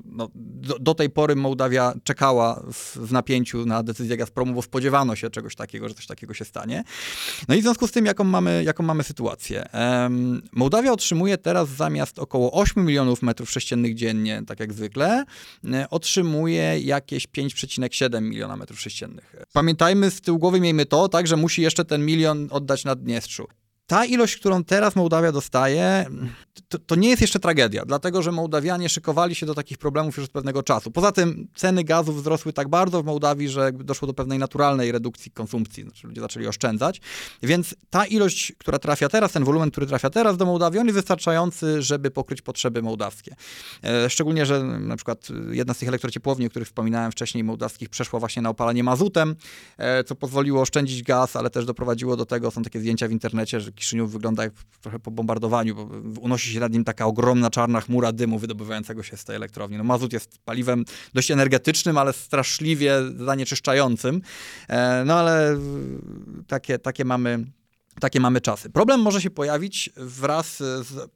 No, 0.06 0.30
do, 0.36 0.80
do, 0.80 0.96
tej 0.96 1.10
pory 1.10 1.36
Mołdawia 1.36 1.94
czekała 2.04 2.63
w, 2.74 2.98
w, 2.98 3.12
napięciu 3.12 3.66
na 3.66 3.84
decyzję 3.84 4.18
Gazpromu, 4.18 4.54
bo 4.54 4.62
spodziewano 4.62 5.16
się 5.16 5.30
czegoś 5.30 5.56
takiego, 5.56 5.89
że 5.89 5.96
coś 5.96 6.08
takiego 6.08 6.34
się 6.34 6.46
stanie. 6.46 6.84
No 7.48 7.56
i 7.56 7.60
w 7.60 7.62
związku 7.62 7.88
z 7.88 7.92
tym, 7.92 8.06
jaką 8.06 8.24
mamy, 8.24 8.63
jaką 8.63 8.84
mamy 8.84 9.04
sytuację? 9.04 9.70
Um, 9.74 10.42
Mołdawia 10.51 10.92
otrzymuje 10.92 11.38
teraz 11.38 11.70
zamiast 11.70 12.20
około 12.20 12.51
8 12.51 12.86
milionów 12.86 13.22
metrów 13.22 13.51
sześciennych 13.51 13.96
dziennie, 13.96 14.44
tak 14.48 14.60
jak 14.60 14.74
zwykle, 14.74 15.25
e, 15.74 15.89
otrzymuje 15.89 16.80
jakieś 16.80 17.27
5,7 17.27 18.22
miliona 18.22 18.58
metrów 18.58 18.80
sześciennych. 18.80 19.36
Pamiętajmy, 19.54 20.12
z 20.12 20.22
tyłu 20.22 20.39
głowy 20.39 20.60
miejmy 20.60 20.86
to, 20.88 21.10
tak, 21.10 21.27
że 21.27 21.36
musi 21.36 21.62
jeszcze 21.62 21.86
ten 21.86 22.06
milion 22.06 22.48
oddać 22.51 22.86
Naddniestrzu. 22.86 23.48
Ta 23.88 24.06
ilość, 24.06 24.36
którą 24.38 24.63
teraz 24.63 24.96
Mołdawia 24.96 25.32
dostaje, 25.32 26.06
to, 26.70 26.79
to, 26.79 26.96
nie 26.96 27.10
jest 27.10 27.22
jeszcze 27.22 27.39
tragedia, 27.39 27.86
dlatego 27.86 28.22
że 28.22 28.32
Mołdawianie 28.32 28.89
szykowali 28.89 29.36
się 29.36 29.46
do 29.46 29.56
takich 29.56 29.77
problemów 29.77 30.17
już 30.17 30.25
od 30.25 30.32
pewnego 30.32 30.63
czasu. 30.63 30.91
Poza 30.91 31.12
tym 31.12 31.48
ceny 31.56 31.84
gazu 31.84 32.13
wzrosły 32.13 32.53
tak 32.53 32.67
bardzo 32.67 33.03
w 33.03 33.06
Mołdawii, 33.06 33.50
że 33.50 33.72
doszło 33.72 34.08
do 34.08 34.13
pewnej 34.13 34.39
naturalnej 34.39 34.91
redukcji 34.91 35.32
konsumpcji, 35.32 35.84
znaczy 35.84 36.08
ludzie 36.08 36.22
zaczęli 36.22 36.48
oszczędzać, 36.48 37.01
więc 37.44 37.75
ta 37.89 38.06
ilość, 38.06 38.53
która 38.58 38.79
trafia 38.79 39.10
teraz, 39.10 39.32
ten 39.32 39.44
wolumen, 39.44 39.72
który 39.72 39.88
trafia 39.88 40.10
teraz 40.10 40.38
do 40.38 40.46
Mołdawii, 40.46 40.79
on 40.79 40.86
jest 40.86 40.96
wystarczający, 40.96 41.82
żeby 41.82 42.12
pokryć 42.12 42.41
potrzeby 42.41 42.82
mołdawskie. 42.82 43.36
E, 43.84 44.10
szczególnie, 44.10 44.46
że 44.46 44.63
na 44.63 44.96
przykład 44.96 45.27
jedna 45.51 45.74
z 45.74 45.77
tych 45.77 45.88
elektrociepłowni, 45.88 46.46
o 46.46 46.50
których 46.50 46.67
wspominałem 46.67 47.12
wcześniej, 47.12 47.44
mołdawskich, 47.44 47.89
przeszła 47.89 48.20
właśnie 48.20 48.41
na 48.41 48.50
opalanie 48.50 48.84
mazutem, 48.84 49.36
e, 49.77 50.03
co 50.03 50.15
pozwoliło 50.15 50.62
oszczędzić 50.62 51.03
gaz, 51.03 51.36
ale 51.36 51.50
też 51.50 51.65
doprowadziło 51.65 52.15
do 52.15 52.25
tego, 52.25 52.51
są 52.51 52.63
takie 52.63 52.79
zdjęcia 52.79 53.08
w 53.08 53.12
internecie, 53.12 53.60
że 53.62 53.72
Kiszyniów 53.77 54.12
wygląda 54.12 54.43
jak 54.43 54.53
trochę 54.81 55.00
po 55.00 55.12
bombardowaniu, 55.12 55.75
bo 56.03 56.22
unosi 56.22 56.53
się 56.53 56.60
nad 56.60 56.74
nim 56.74 56.84
taka 56.84 57.05
ogromna 57.05 57.50
czarna 57.50 57.81
chmura 57.81 58.12
dymu 58.12 58.39
wydobywającego 58.39 59.03
się 59.03 59.17
z 59.17 59.25
tej 59.25 59.36
elektrowni. 59.36 59.77
No, 59.77 59.84
mazut 59.84 60.13
jest 60.13 60.39
paliwem 60.46 60.86
dość 61.13 61.31
energetycznym, 61.31 61.98
ale 61.98 62.13
straszliwie 62.13 62.93
zanieczyszczającym. 63.17 64.22
E, 64.67 65.03
no 65.05 65.19
ale 65.19 65.57
takie, 66.48 66.79
takie 66.79 67.05
mamy 67.05 67.46
takie 68.00 68.19
mamy 68.19 68.41
czasy. 68.41 68.69
Problem 68.69 69.01
może 69.01 69.22
się 69.22 69.29
pojawić 69.29 69.89
wraz 69.98 70.57
z 70.57 71.10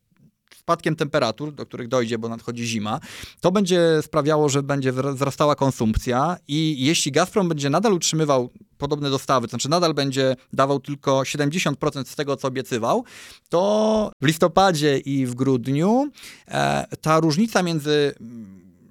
spadkiem 0.62 0.96
temperatur, 0.96 1.54
do 1.54 1.66
których 1.66 1.88
dojdzie, 1.88 2.18
bo 2.18 2.30
nadchodzi 2.30 2.66
zima, 2.66 3.00
to 3.42 3.52
będzie 3.52 3.80
sprawiało, 4.02 4.50
że 4.50 4.64
będzie 4.64 4.92
wzrastała 4.92 5.56
konsumpcja 5.56 6.38
i 6.48 6.86
jeśli 6.86 7.12
Gazprom 7.12 7.50
będzie 7.50 7.70
nadal 7.70 7.94
utrzymywał 7.94 8.50
podobne 8.78 9.10
dostawy, 9.10 9.48
to 9.48 9.52
znaczy 9.52 9.70
nadal 9.70 9.94
będzie 9.94 10.36
dawał 10.54 10.80
tylko 10.80 11.20
70% 11.20 12.06
z 12.06 12.16
tego, 12.16 12.36
co 12.36 12.48
obiecywał, 12.48 13.04
to 13.50 14.12
w 14.22 14.26
listopadzie 14.26 14.98
i 14.98 15.26
w 15.26 15.36
grudniu 15.36 16.10
e, 16.48 16.86
ta 17.02 17.20
różnica 17.20 17.64
między 17.64 18.16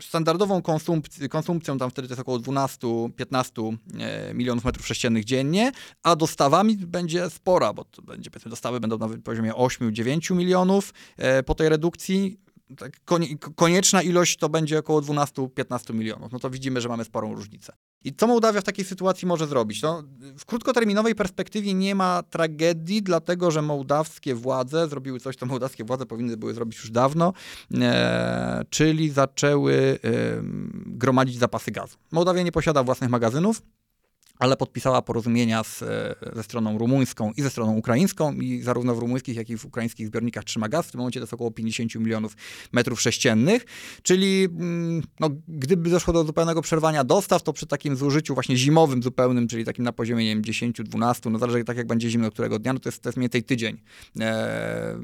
standardową 0.01 0.63
konsumpc 0.63 1.29
konsumpcją, 1.31 1.79
tam 1.79 1.91
wtedy 1.91 2.09
to 2.09 2.13
jest 2.13 2.21
około 2.21 2.39
12-15 2.39 3.77
e, 3.99 4.35
milionów 4.35 4.65
metrów 4.65 4.87
sześciennych 4.87 5.25
dziennie, 5.25 5.73
a 6.03 6.17
dostawami 6.17 6.77
będzie 6.77 7.31
spora, 7.31 7.73
bo 7.73 7.85
to 7.85 8.03
będzie, 8.03 8.31
powiedzmy, 8.31 8.51
dostawy 8.51 8.81
będą 8.81 8.99
na 8.99 9.09
poziomie 9.25 9.53
8-9 9.53 10.37
milionów 10.37 10.95
e, 11.17 11.43
po 11.43 11.55
tej 11.55 11.69
redukcji 11.69 12.41
tak, 12.77 13.01
konieczna 13.55 14.03
ilość 14.03 14.37
to 14.37 14.49
będzie 14.49 14.79
około 14.79 15.01
12-15 15.01 15.95
milionów. 15.95 16.33
No 16.33 16.39
to 16.39 16.51
widzimy, 16.51 16.81
że 16.81 16.89
mamy 16.89 17.05
sporą 17.05 17.35
różnicę. 17.35 17.73
I 18.05 18.13
co 18.15 18.27
Mołdawia 18.27 18.61
w 18.61 18.65
takiej 18.65 18.85
sytuacji 18.85 19.29
może 19.29 19.47
zrobić? 19.47 19.83
No, 19.83 20.03
w 20.39 20.45
krótkoterminowej 20.45 21.15
perspektywie 21.15 21.75
nie 21.75 21.95
ma 21.95 22.23
tragedii, 22.23 23.03
dlatego 23.03 23.51
że 23.51 23.63
mołdawskie 23.63 24.35
władze 24.35 24.89
zrobiły 24.89 25.21
coś, 25.21 25.37
co 25.37 25.47
mołdawskie 25.47 25.85
władze 25.85 26.07
powinny 26.07 26.37
były 26.37 26.55
zrobić 26.55 26.79
już 26.79 26.91
dawno, 26.91 27.33
e, 27.75 28.65
czyli 28.71 29.11
zaczęły 29.11 29.75
e, 29.75 30.09
gromadzić 30.87 31.39
zapasy 31.39 31.71
gazu. 31.71 31.97
Mołdawia 32.13 32.43
nie 32.43 32.53
posiada 32.53 32.83
własnych 32.83 33.11
magazynów, 33.11 33.63
ale 34.41 34.57
podpisała 34.57 35.03
porozumienia 35.03 35.65
z, 35.65 35.83
e, 35.83 36.15
ze 36.33 36.43
stroną 36.43 36.79
rumuńską 36.79 37.33
i 37.37 37.43
ze 37.43 37.51
stroną 37.51 37.77
ukraińską 37.77 38.33
i 38.33 38.63
zarówno 38.63 38.95
w 38.95 38.99
rumuńskich, 38.99 39.37
jak 39.37 39.51
i 39.51 39.57
w 39.57 39.65
ukraińskich 39.65 40.07
zbiornikach 40.07 40.45
trzyma 40.45 40.69
gaz. 40.69 40.87
W 40.87 40.91
tym 40.91 40.99
momencie 40.99 41.21
to 41.21 41.25
jest 41.25 41.35
około 41.35 41.51
50 41.51 41.95
milionów 41.95 42.37
metrów 42.73 43.01
sześciennych, 43.01 43.65
czyli 44.03 44.45
mm, 44.45 45.03
no, 45.21 45.31
gdyby 45.49 45.91
doszło 45.91 46.13
do 46.13 46.25
zupełnego 46.25 46.63
przerwania 46.63 47.05
dostaw, 47.05 47.43
to 47.43 47.53
przy 47.53 47.67
takim 47.67 47.97
zużyciu 47.97 48.35
właśnie 48.35 48.57
zimowym 48.57 49.03
zupełnym, 49.03 49.49
czyli 49.49 49.65
takim 49.65 49.85
na 49.85 49.93
poziomie, 49.93 50.25
nie 50.25 50.35
wiem, 50.35 50.43
10-12, 50.43 51.31
no 51.31 51.39
zależy 51.39 51.65
tak 51.65 51.77
jak 51.77 51.87
będzie 51.87 52.11
zimno 52.11 52.31
którego 52.31 52.59
dnia, 52.59 52.73
no 52.73 52.79
to 52.79 52.89
jest, 52.89 53.03
to 53.03 53.09
jest 53.09 53.17
mniej 53.17 53.25
więcej 53.25 53.43
tydzień 53.43 53.81
e, 54.21 54.99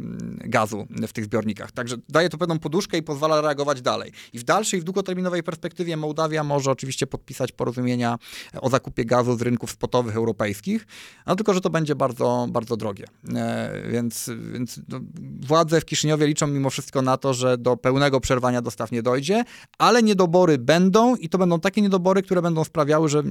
gazu 0.45 0.87
w 1.09 1.13
tych 1.13 1.25
zbiornikach. 1.25 1.73
Także 1.73 1.97
daje 2.09 2.29
to 2.29 2.39
pewną 2.39 2.59
poduszkę 2.59 2.99
i 2.99 3.03
pozwala 3.03 3.41
reagować 3.41 3.83
dalej. 3.83 4.13
I 4.33 4.39
w 4.39 4.45
dalszej, 4.45 4.81
w 4.81 4.85
długoterminowej 4.85 5.43
perspektywie 5.43 5.97
Mołdawia 5.97 6.45
może 6.45 6.71
oczywiście 6.71 7.07
podpisać 7.07 7.53
porozumienia 7.53 8.19
o 8.61 8.71
zakupie 8.71 9.05
gazu 9.05 9.26
gazu 9.27 9.39
z 9.39 9.43
rynków 9.43 9.71
spotowych 9.71 10.17
europejskich, 10.17 10.87
no 11.27 11.37
tylko, 11.37 11.55
że 11.55 11.61
to 11.61 11.71
będzie 11.71 11.95
bardzo, 11.95 12.47
bardzo 12.51 12.77
drogie. 12.77 13.05
E, 13.35 13.83
więc, 13.91 14.31
więc 14.53 14.81
no, 14.89 15.01
władze 15.41 15.81
w 15.81 15.85
Kiszyniowie 15.85 16.27
liczą 16.27 16.47
mimo 16.47 16.71
wszystko 16.71 17.03
na 17.03 17.17
to, 17.17 17.35
że 17.35 17.59
do 17.59 17.77
pełnego 17.77 18.21
przerwania 18.21 18.63
dostaw 18.63 18.93
nie 18.93 19.03
dojdzie, 19.03 19.45
ale 19.79 20.03
niedobory 20.03 20.59
będą 20.59 21.17
i 21.17 21.29
to 21.29 21.39
będą 21.39 21.61
takie 21.61 21.83
niedobory, 21.83 22.23
które 22.23 22.43
będą 22.43 22.65
sprawiały, 22.65 23.09
że 23.09 23.23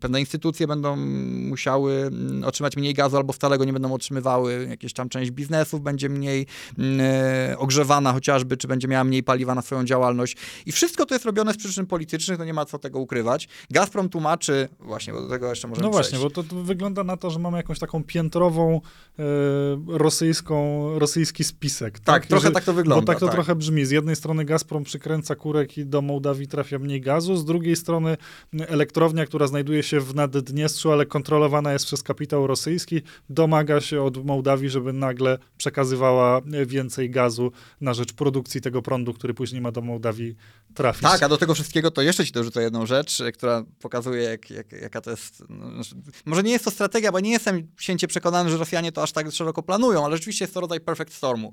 pewne 0.00 0.20
instytucje 0.20 0.66
będą 0.66 0.96
musiały 0.96 1.92
mm, 1.92 2.44
otrzymać 2.44 2.76
mniej 2.76 2.94
gazu 2.94 3.16
albo 3.16 3.32
wcale 3.32 3.58
go 3.58 3.64
nie 3.64 3.72
będą 3.72 3.94
otrzymywały, 3.94 4.66
jakieś 4.70 4.92
tam 4.92 5.08
część 5.08 5.30
biznesów 5.30 5.82
będzie 5.82 6.08
mniej 6.08 6.46
mm, 6.78 7.00
e, 7.00 7.58
ogrzewana 7.58 8.12
chociażby, 8.12 8.56
czy 8.56 8.68
będzie 8.68 8.88
miała 8.88 9.04
mniej 9.04 9.22
paliwa 9.22 9.54
na 9.54 9.62
swoją 9.62 9.84
działalność. 9.84 10.36
I 10.66 10.72
wszystko 10.72 11.06
to 11.06 11.14
jest 11.14 11.24
robione 11.24 11.54
z 11.54 11.56
przyczyn 11.56 11.86
politycznych, 11.86 12.38
no 12.38 12.44
nie 12.44 12.54
ma 12.54 12.64
co 12.64 12.78
tego 12.78 12.98
ukrywać. 12.98 13.48
Gazprom 13.70 14.08
tłumaczy, 14.08 14.68
właśnie, 14.80 15.12
bo 15.12 15.22
do 15.22 15.28
tego 15.28 15.41
tego 15.42 15.50
jeszcze 15.50 15.68
możemy 15.68 15.86
No 15.86 15.90
właśnie, 15.90 16.18
bo 16.18 16.30
to, 16.30 16.42
to, 16.42 16.56
wygląda 16.56 17.04
na 17.04 17.16
to, 17.16 17.30
że 17.30 17.38
mamy 17.38 17.56
jakąś 17.56 17.78
taką 17.78 18.04
piętrową 18.04 18.80
e, 19.18 19.22
rosyjską, 19.88 20.88
rosyjski 20.98 21.44
spisek. 21.44 21.98
Tak, 21.98 22.04
tak 22.04 22.26
trochę 22.26 22.50
tak 22.50 22.64
to 22.64 22.72
wygląda. 22.72 23.00
Bo 23.00 23.06
tak 23.06 23.20
to 23.20 23.26
tak. 23.26 23.34
trochę 23.34 23.54
brzmi. 23.54 23.86
Z 23.86 23.90
jednej 23.90 24.16
strony 24.16 24.44
Gazprom 24.44 24.84
przykręca 24.84 25.36
kurek 25.36 25.78
i 25.78 25.86
do 25.86 26.02
Mołdawii 26.02 26.48
trafia 26.48 26.78
mniej 26.78 27.00
gazu, 27.00 27.36
z 27.36 27.44
drugiej 27.44 27.76
strony 27.76 28.16
elektrownia, 28.68 29.26
która 29.26 29.46
znajduje 29.46 29.82
się 29.82 30.00
w 30.00 30.14
Naddniestrzu, 30.14 30.92
ale 30.92 31.06
kontrolowana 31.06 31.72
jest 31.72 31.86
przez 31.86 32.02
kapitał 32.02 32.46
rosyjski, 32.46 33.02
domaga 33.30 33.80
się 33.80 34.02
od 34.02 34.24
Mołdawii, 34.24 34.70
żeby 34.70 34.92
nagle 34.92 35.38
przekazywała 35.56 36.40
więcej 36.66 37.10
gazu 37.10 37.52
na 37.80 37.94
rzecz 37.94 38.12
produkcji 38.12 38.60
tego 38.60 38.82
prądu, 38.82 39.14
który 39.14 39.34
później 39.34 39.60
ma 39.60 39.72
do 39.72 39.80
Mołdawii 39.80 40.36
trafić. 40.74 41.02
Tak, 41.02 41.22
a 41.22 41.28
do 41.28 41.38
tego 41.38 41.54
wszystkiego 41.54 41.90
to 41.90 42.02
jeszcze 42.02 42.26
ci 42.26 42.32
dorzucę 42.32 42.62
jedną 42.62 42.86
rzecz, 42.86 43.22
która 43.34 43.64
pokazuje, 43.80 44.22
jak, 44.22 44.50
jak, 44.50 44.72
jaka 44.72 45.00
to 45.00 45.10
jest 45.10 45.21
no, 45.48 45.70
znaczy, 45.70 45.94
może 46.26 46.42
nie 46.42 46.52
jest 46.52 46.64
to 46.64 46.70
strategia, 46.70 47.12
bo 47.12 47.20
nie 47.20 47.30
jestem 47.30 47.68
święcie 47.80 48.08
przekonany, 48.08 48.50
że 48.50 48.56
Rosjanie 48.56 48.92
to 48.92 49.02
aż 49.02 49.12
tak 49.12 49.32
szeroko 49.32 49.62
planują, 49.62 50.04
ale 50.04 50.16
rzeczywiście 50.16 50.44
jest 50.44 50.54
to 50.54 50.60
rodzaj 50.60 50.80
perfect 50.80 51.14
stormu. 51.14 51.52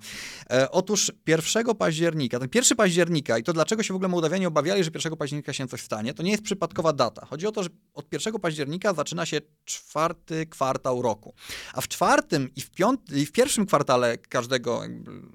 E, 0.50 0.72
otóż 0.72 1.12
1 1.28 1.76
października, 1.76 2.40
ten 2.40 2.50
1 2.56 2.78
października, 2.78 3.38
i 3.38 3.44
to 3.44 3.54
dlaczego 3.54 3.84
się 3.84 3.94
w 3.94 3.96
ogóle 3.96 4.10
Mołdawianie 4.10 4.48
obawiali, 4.48 4.84
że 4.84 4.92
1 4.94 5.16
października 5.16 5.54
się 5.54 5.68
coś 5.68 5.82
stanie, 5.82 6.14
to 6.14 6.24
nie 6.24 6.32
jest 6.32 6.44
przypadkowa 6.44 6.94
data. 6.94 7.26
Chodzi 7.26 7.48
o 7.48 7.52
to, 7.52 7.64
że 7.64 7.70
od 7.94 8.14
1 8.14 8.34
października 8.34 8.94
zaczyna 8.94 9.26
się 9.26 9.42
czwarty 9.66 10.46
kwartał 10.46 11.02
roku. 11.02 11.34
A 11.74 11.82
w 11.82 11.88
czwartym 11.88 12.50
i 12.56 12.62
w, 12.62 12.72
piąty, 12.72 13.20
i 13.20 13.26
w 13.26 13.32
pierwszym 13.32 13.66
kwartale 13.66 14.18
każdego 14.18 14.82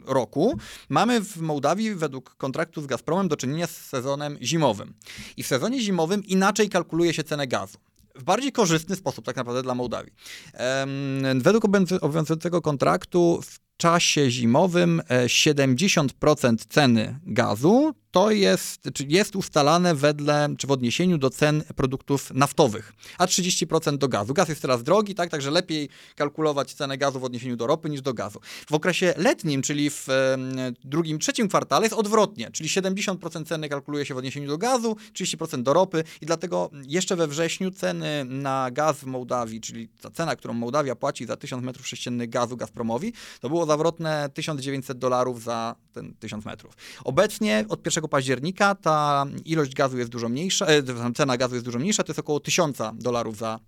roku 0.07 0.59
mamy 0.89 1.21
w 1.21 1.37
Mołdawii 1.37 1.95
według 1.95 2.37
kontraktu 2.37 2.83
z 2.83 2.87
Gazpromem 2.87 3.29
do 3.29 3.37
czynienia 3.37 3.67
z 3.67 3.77
sezonem 3.77 4.39
zimowym. 4.43 4.95
I 5.37 5.43
w 5.43 5.47
sezonie 5.47 5.81
zimowym 5.81 6.25
inaczej 6.25 6.69
kalkuluje 6.69 7.15
się 7.15 7.25
cenę 7.25 7.47
gazu 7.47 7.79
w 8.15 8.25
bardziej 8.25 8.53
korzystny 8.53 8.97
sposób 8.97 9.25
tak 9.25 9.37
naprawdę 9.37 9.63
dla 9.63 9.75
Mołdawii. 9.75 10.13
Według 11.35 11.65
obowiązującego 12.01 12.63
kontraktu 12.63 13.41
w 13.43 13.59
czasie 13.77 14.31
zimowym 14.31 15.03
70% 15.27 16.53
e, 16.53 16.57
ceny 16.69 17.19
gazu. 17.27 17.95
To 18.11 18.31
jest, 18.31 18.89
czy 18.95 19.05
jest 19.09 19.37
ustalane 19.37 19.95
wedle, 19.95 20.49
czy 20.59 20.67
w 20.67 20.71
odniesieniu 20.71 21.19
do 21.19 21.31
cen 21.31 21.63
produktów 21.77 22.31
naftowych, 22.35 22.93
a 23.19 23.27
30% 23.27 23.99
do 23.99 24.09
gazu. 24.09 24.35
Gaz 24.35 24.49
jest 24.49 24.63
teraz 24.63 24.83
drogi, 24.83 25.15
tak, 25.15 25.31
także 25.31 25.51
lepiej 25.51 25.89
kalkulować 26.17 26.75
cenę 26.75 26.99
gazu 26.99 27.21
w 27.21 27.25
odniesieniu 27.25 27.57
do 27.57 27.67
ropy 27.67 27.91
niż 27.91 28.03
do 28.03 28.15
gazu. 28.15 28.41
W 28.71 28.75
okresie 28.75 29.15
letnim, 29.17 29.63
czyli 29.63 29.91
w 29.91 30.07
drugim, 30.85 31.19
trzecim 31.19 31.49
kwartale 31.49 31.87
jest 31.87 31.95
odwrotnie, 31.95 32.51
czyli 32.51 32.69
70% 32.69 33.45
ceny 33.47 33.69
kalkuluje 33.69 34.07
się 34.07 34.15
w 34.15 34.17
odniesieniu 34.17 34.49
do 34.49 34.59
gazu, 34.59 34.97
30% 35.13 35.63
do 35.63 35.73
ropy. 35.73 36.05
I 36.21 36.27
dlatego 36.27 36.71
jeszcze 36.87 37.17
we 37.17 37.29
wrześniu 37.29 37.71
ceny 37.71 38.25
na 38.25 38.71
gaz 38.71 38.97
w 38.97 39.07
Mołdawii, 39.07 39.61
czyli 39.61 39.89
ta 39.89 40.11
cena, 40.11 40.37
którą 40.37 40.55
Mołdawia 40.55 40.97
płaci 40.97 41.27
za 41.27 41.37
1000 41.37 41.65
metrów 41.65 41.89
sześciennych 41.89 42.31
gazu 42.31 42.57
Gazpromowi, 42.57 43.13
to 43.41 43.49
było 43.49 43.64
zawrotne 43.67 44.31
1900 44.35 44.99
dolarów 44.99 45.43
za 45.43 45.75
ten 45.93 46.15
1000 46.15 46.45
metrów. 46.45 46.77
Obecnie 47.05 47.65
od 47.69 47.87
1 47.87 48.09
października 48.09 48.75
ta 48.75 49.27
ilość 49.45 49.75
gazu 49.75 49.99
jest 49.99 50.11
dużo 50.11 50.29
mniejsza, 50.29 50.67
e, 50.67 50.83
cena 51.17 51.37
gazu 51.37 51.55
jest 51.55 51.65
dużo 51.65 51.79
mniejsza, 51.79 52.03
to 52.03 52.11
jest 52.11 52.21
około 52.21 52.41
1000 52.41 52.79
dolarów 52.95 53.37
za 53.37 53.59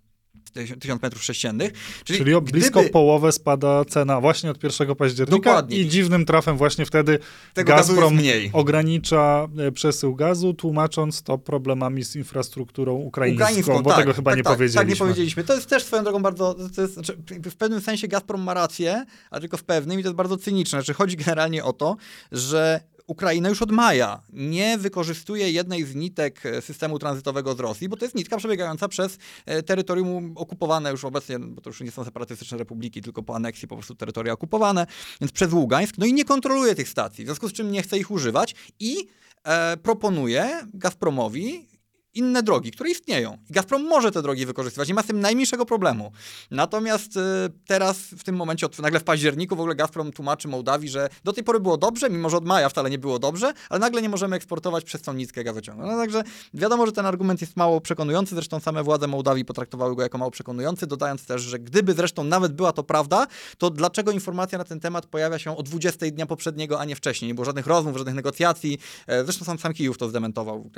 1000 0.79 1.01
metrów 1.01 1.23
sześciennych. 1.23 1.73
Czyli, 2.03 2.19
Czyli 2.19 2.41
blisko 2.41 2.79
gdyby... 2.79 2.93
połowę 2.93 3.31
spada 3.31 3.85
cena 3.85 4.21
właśnie 4.21 4.51
od 4.51 4.63
1 4.63 4.95
października 4.95 5.37
Dokładnie. 5.37 5.77
i 5.77 5.87
dziwnym 5.87 6.25
trafem 6.25 6.57
właśnie 6.57 6.85
wtedy 6.85 7.19
Tego 7.53 7.67
Gazprom 7.67 8.17
ogranicza 8.53 9.47
e, 9.57 9.71
przesył 9.71 10.15
gazu, 10.15 10.53
tłumacząc 10.53 11.21
to 11.21 11.37
problemami 11.37 12.03
z 12.03 12.15
infrastrukturą 12.15 12.93
ukraińską, 12.95 13.45
ukraińską 13.45 13.83
bo 13.83 13.89
tak, 13.89 13.99
tego 13.99 14.13
chyba 14.13 14.31
tak, 14.31 14.37
nie 14.37 14.43
tak, 14.43 14.53
powiedzieliśmy. 14.53 14.81
Tak, 14.81 14.89
nie 14.89 14.95
powiedzieliśmy. 14.95 15.43
To 15.43 15.53
jest 15.53 15.69
też 15.69 15.83
swoją 15.83 16.03
drogą 16.03 16.21
bardzo, 16.21 16.55
to 16.75 16.81
jest, 16.81 16.93
znaczy, 16.93 17.17
w 17.43 17.55
pewnym 17.55 17.81
sensie 17.81 18.07
Gazprom 18.07 18.41
ma 18.41 18.53
rację, 18.53 19.05
a 19.31 19.39
tylko 19.39 19.57
w 19.57 19.63
pewnym 19.63 19.99
i 19.99 20.03
to 20.03 20.09
jest 20.09 20.17
bardzo 20.17 20.37
cyniczne. 20.37 20.79
Znaczy 20.79 20.93
chodzi 20.93 21.17
generalnie 21.17 21.63
o 21.63 21.73
to, 21.73 21.97
że 22.31 22.81
Ukraina 23.07 23.49
już 23.49 23.61
od 23.61 23.71
maja 23.71 24.21
nie 24.33 24.77
wykorzystuje 24.77 25.51
jednej 25.51 25.83
z 25.83 25.95
nitek 25.95 26.45
e, 26.45 26.61
systemu 26.61 26.99
tranzytowego 26.99 27.55
z 27.55 27.59
Rosji, 27.59 27.89
bo 27.89 27.97
to 27.97 28.05
jest 28.05 28.15
nitka 28.15 28.37
przebiegająca 28.37 28.87
przez 28.87 29.17
e, 29.45 29.63
terytorium 29.63 30.33
okupowane 30.35 30.91
już 30.91 31.05
obecnie, 31.05 31.39
bo 31.39 31.61
to 31.61 31.69
już 31.69 31.81
nie 31.81 31.91
są 31.91 32.03
separatystyczne 32.03 32.57
republiki, 32.57 33.01
tylko 33.01 33.23
po 33.23 33.35
aneksji 33.35 33.67
po 33.67 33.75
prostu 33.75 33.95
terytoria 33.95 34.33
okupowane, 34.33 34.87
więc 35.21 35.31
przez 35.31 35.53
Ługańsk, 35.53 35.95
no 35.97 36.05
i 36.05 36.13
nie 36.13 36.25
kontroluje 36.25 36.75
tych 36.75 36.89
stacji, 36.89 37.23
w 37.23 37.27
związku 37.27 37.49
z 37.49 37.53
czym 37.53 37.71
nie 37.71 37.81
chce 37.81 37.97
ich 37.97 38.11
używać 38.11 38.55
i 38.79 39.07
e, 39.43 39.77
proponuje 39.77 40.67
Gazpromowi 40.73 41.76
inne 42.17 42.43
drogi, 42.43 42.71
które 42.71 42.89
istnieją. 42.89 43.37
I 43.49 43.53
Gazprom 43.53 43.83
może 43.83 44.11
te 44.11 44.21
drogi 44.21 44.45
wykorzystywać, 44.45 44.87
nie 44.87 44.93
ma 44.93 45.03
z 45.03 45.05
tym 45.05 45.19
najmniejszego 45.19 45.65
problemu. 45.65 46.11
Natomiast 46.51 47.17
y, 47.17 47.19
teraz, 47.65 47.97
w 47.97 48.23
tym 48.23 48.35
momencie, 48.35 48.65
od, 48.65 48.79
nagle 48.79 48.99
w 48.99 49.03
październiku, 49.03 49.55
w 49.55 49.59
ogóle 49.59 49.75
Gazprom 49.75 50.11
tłumaczy 50.11 50.47
Mołdawii, 50.47 50.89
że 50.89 51.09
do 51.23 51.33
tej 51.33 51.43
pory 51.43 51.59
było 51.59 51.77
dobrze, 51.77 52.09
mimo 52.09 52.29
że 52.29 52.37
od 52.37 52.45
maja 52.45 52.69
wcale 52.69 52.89
nie 52.89 52.99
było 52.99 53.19
dobrze, 53.19 53.53
ale 53.69 53.79
nagle 53.79 54.01
nie 54.01 54.09
możemy 54.09 54.35
eksportować 54.35 54.83
przez 54.83 55.01
tą 55.01 55.13
nickę 55.13 55.43
gazociągu. 55.43 55.81
No, 55.81 55.97
także 55.97 56.23
wiadomo, 56.53 56.85
że 56.85 56.91
ten 56.91 57.05
argument 57.05 57.41
jest 57.41 57.57
mało 57.57 57.81
przekonujący, 57.81 58.35
zresztą 58.35 58.59
same 58.59 58.83
władze 58.83 59.07
Mołdawii 59.07 59.45
potraktowały 59.45 59.95
go 59.95 60.01
jako 60.01 60.17
mało 60.17 60.31
przekonujący, 60.31 60.87
dodając 60.87 61.25
też, 61.25 61.41
że 61.41 61.59
gdyby 61.59 61.93
zresztą 61.93 62.23
nawet 62.23 62.53
była 62.53 62.71
to 62.71 62.83
prawda, 62.83 63.27
to 63.57 63.69
dlaczego 63.69 64.11
informacja 64.11 64.57
na 64.57 64.63
ten 64.63 64.79
temat 64.79 65.05
pojawia 65.05 65.39
się 65.39 65.57
o 65.57 65.63
20 65.63 66.05
dnia 66.11 66.25
poprzedniego, 66.25 66.79
a 66.79 66.85
nie 66.85 66.95
wcześniej? 66.95 67.27
Nie 67.27 67.35
było 67.35 67.45
żadnych 67.45 67.67
rozmów, 67.67 67.97
żadnych 67.97 68.15
negocjacji. 68.15 68.79
E, 69.07 69.23
zresztą 69.23 69.45
sam, 69.45 69.59
sam 69.59 69.73
Kijów 69.73 69.97
to 69.97 70.09
zdementował, 70.09 70.69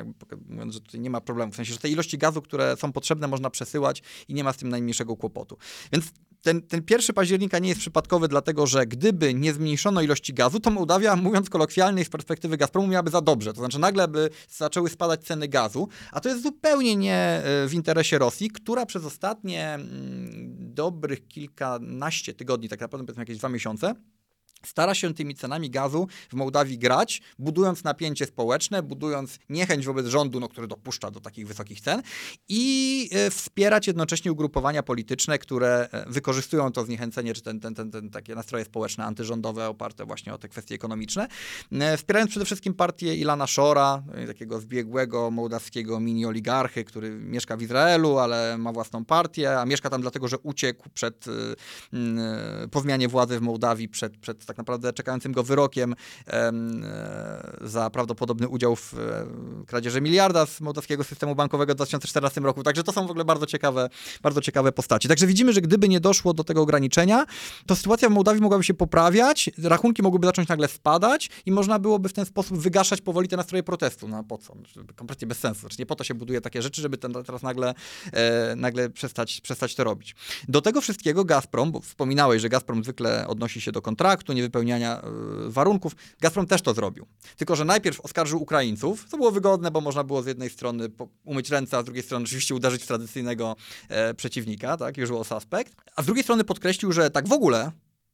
mówiąc, 0.50 0.74
że 0.74 0.81
tutaj 0.81 1.00
nie 1.00 1.10
ma 1.10 1.22
problemu. 1.29 1.51
W 1.51 1.55
sensie, 1.55 1.74
że 1.74 1.79
te 1.79 1.89
ilości 1.89 2.17
gazu, 2.17 2.41
które 2.41 2.77
są 2.77 2.91
potrzebne, 2.91 3.27
można 3.27 3.50
przesyłać 3.50 4.03
i 4.27 4.33
nie 4.33 4.43
ma 4.43 4.53
z 4.53 4.57
tym 4.57 4.69
najmniejszego 4.69 5.15
kłopotu. 5.15 5.57
Więc 5.91 6.05
ten, 6.41 6.62
ten 6.62 6.83
pierwszy 6.83 7.13
października 7.13 7.59
nie 7.59 7.69
jest 7.69 7.81
przypadkowy, 7.81 8.27
dlatego 8.27 8.67
że 8.67 8.86
gdyby 8.86 9.33
nie 9.33 9.53
zmniejszono 9.53 10.01
ilości 10.01 10.33
gazu, 10.33 10.59
to 10.59 10.71
Mołdawia, 10.71 11.15
mówiąc 11.15 11.50
kolokwialnie 11.50 12.05
z 12.05 12.09
perspektywy 12.09 12.57
Gazpromu, 12.57 12.88
miałaby 12.88 13.12
za 13.12 13.21
dobrze. 13.21 13.53
To 13.53 13.59
znaczy 13.59 13.79
nagle 13.79 14.07
by 14.07 14.29
zaczęły 14.50 14.89
spadać 14.89 15.24
ceny 15.24 15.48
gazu, 15.48 15.88
a 16.12 16.19
to 16.19 16.29
jest 16.29 16.43
zupełnie 16.43 16.95
nie 16.95 17.15
e, 17.15 17.67
w 17.67 17.74
interesie 17.74 18.17
Rosji, 18.17 18.50
która 18.50 18.86
przez 18.86 19.05
ostatnie 19.05 19.74
mm, 19.74 20.74
dobrych 20.74 21.27
kilkanaście 21.27 22.33
tygodni, 22.33 22.69
tak 22.69 22.79
naprawdę 22.81 23.05
powiedzmy 23.05 23.21
jakieś 23.21 23.38
dwa 23.38 23.50
miesiące, 23.50 23.95
stara 24.65 24.95
się 24.95 25.13
tymi 25.13 25.35
cenami 25.35 25.69
gazu 25.69 26.07
w 26.29 26.33
Mołdawii 26.33 26.77
grać, 26.77 27.21
budując 27.39 27.83
napięcie 27.83 28.25
społeczne, 28.25 28.83
budując 28.83 29.39
niechęć 29.49 29.85
wobec 29.85 30.05
rządu, 30.05 30.39
no, 30.39 30.49
który 30.49 30.67
dopuszcza 30.67 31.11
do 31.11 31.19
takich 31.19 31.47
wysokich 31.47 31.81
cen 31.81 32.01
i 32.49 33.09
e, 33.11 33.29
wspierać 33.31 33.87
jednocześnie 33.87 34.31
ugrupowania 34.31 34.83
polityczne, 34.83 35.39
które 35.39 35.89
e, 35.91 36.09
wykorzystują 36.09 36.71
to 36.71 36.85
zniechęcenie, 36.85 37.33
czy 37.33 37.41
ten, 37.41 37.59
ten, 37.59 37.75
ten, 37.75 37.91
ten 37.91 38.09
takie 38.09 38.35
nastroje 38.35 38.65
społeczne, 38.65 39.05
antyrządowe, 39.05 39.67
oparte 39.67 40.05
właśnie 40.05 40.33
o 40.33 40.37
te 40.37 40.49
kwestie 40.49 40.75
ekonomiczne, 40.75 41.27
e, 41.71 41.97
wspierając 41.97 42.31
przede 42.31 42.45
wszystkim 42.45 42.73
partię 42.73 43.15
Ilana 43.15 43.47
Shora, 43.47 44.03
takiego 44.27 44.59
zbiegłego 44.59 45.31
mołdawskiego 45.31 45.99
mini-oligarchy, 45.99 46.83
który 46.83 47.09
mieszka 47.11 47.57
w 47.57 47.61
Izraelu, 47.61 48.17
ale 48.17 48.57
ma 48.57 48.71
własną 48.71 49.05
partię, 49.05 49.59
a 49.59 49.65
mieszka 49.65 49.89
tam 49.89 50.01
dlatego, 50.01 50.27
że 50.27 50.37
uciekł 50.37 50.89
przed, 50.93 51.25
po 52.71 52.81
zmianie 52.81 53.07
władzy 53.07 53.39
w 53.39 53.41
Mołdawii 53.41 53.89
przed, 53.89 54.17
przed 54.17 54.45
tak 54.50 54.58
naprawdę 54.58 54.94
czekającym 54.94 55.32
go 55.32 55.44
wyrokiem 55.44 55.96
e, 56.27 56.51
za 57.62 57.89
prawdopodobny 57.89 58.48
udział 58.48 58.75
w 58.75 58.94
e, 58.94 59.25
kradzieży 59.65 60.01
miliarda 60.01 60.46
z 60.46 60.62
mołdawskiego 60.62 61.03
systemu 61.03 61.36
bankowego 61.36 61.74
w 61.74 61.75
2014 61.75 62.41
roku. 62.41 62.63
Także 62.63 62.84
to 62.84 62.91
są 62.91 63.08
w 63.08 63.10
ogóle 63.10 63.25
bardzo 63.25 63.46
ciekawe, 63.46 63.89
bardzo 64.22 64.41
ciekawe 64.41 64.72
postaci. 64.72 65.08
Także 65.08 65.27
widzimy, 65.27 65.53
że 65.53 65.62
gdyby 65.62 65.89
nie 65.89 66.00
doszło 66.00 66.34
do 66.34 66.44
tego 66.44 66.62
ograniczenia, 66.62 67.25
to 67.65 67.75
sytuacja 67.75 68.10
w 68.10 68.12
Mołdawii 68.12 68.41
mogłaby 68.41 68.63
się 68.63 68.74
poprawiać, 68.74 69.50
rachunki 69.63 70.01
mogłyby 70.01 70.27
zacząć 70.27 70.50
nagle 70.50 70.68
spadać 70.68 71.29
i 71.46 71.51
można 71.51 71.79
byłoby 71.79 72.10
w 72.10 72.13
ten 72.13 72.25
sposób 72.25 72.58
wygaszać 72.58 73.01
powoli 73.01 73.27
te 73.27 73.38
nastroje 73.38 73.63
protestu. 73.63 74.08
No 74.08 74.24
po 74.24 74.38
co? 74.38 74.53
Kompletnie 74.96 75.27
bez 75.27 75.39
sensu. 75.39 75.62
Znaczy 75.62 75.75
nie 75.79 75.86
po 75.86 75.96
to 75.96 76.03
się 76.03 76.13
buduje 76.13 76.41
takie 76.41 76.62
rzeczy, 76.62 76.82
żeby 76.82 76.98
ten, 76.98 77.13
teraz 77.13 77.44
nagle, 77.44 77.74
e, 78.13 78.56
nagle 78.56 78.89
przestać, 78.89 79.41
przestać 79.41 79.75
to 79.75 79.84
robić. 79.84 80.15
Do 80.48 80.62
tego 80.62 80.82
wszystkiego 80.82 81.25
Gazprom, 81.25 81.72
bo 81.72 81.79
wspominałeś, 81.79 82.41
że 82.41 82.50
Gazprom 82.50 82.84
zwykle 82.84 83.27
odnosi 83.27 83.62
się 83.62 83.72
do 83.72 83.82
kontraktu, 83.82 84.34
niewypełniania 84.39 85.01
y, 85.48 85.51
warunków. 85.51 85.96
Gazprom 86.22 86.48
też 86.48 86.62
to 86.62 86.74
zrobił. 86.74 87.05
Tylko, 87.38 87.55
że 87.55 87.65
najpierw 87.65 88.01
oskarżył 88.01 88.41
Ukraińców, 88.41 89.05
co 89.10 89.17
było 89.17 89.31
wygodne, 89.31 89.72
bo 89.72 89.81
można 89.81 90.03
było 90.03 90.22
z 90.22 90.25
jednej 90.25 90.50
strony 90.50 90.89
umyć 91.24 91.50
ręce, 91.50 91.77
a 91.77 91.81
z 91.81 91.86
drugiej 91.86 92.03
strony 92.03 92.25
oczywiście 92.25 92.55
uderzyć 92.55 92.84
w 92.84 92.88
tradycyjnego 92.88 93.55
e, 93.89 94.13
przeciwnika, 94.13 94.77
tak, 94.77 94.96
usual 95.03 95.25
suspect. 95.25 95.75
A 95.96 96.03
z 96.03 96.05
drugiej 96.05 96.24
strony 96.24 96.43
podkreślił, 96.43 96.91
że 96.91 97.10
tak 97.10 97.27
w 97.27 97.34
ogóle 97.34 97.72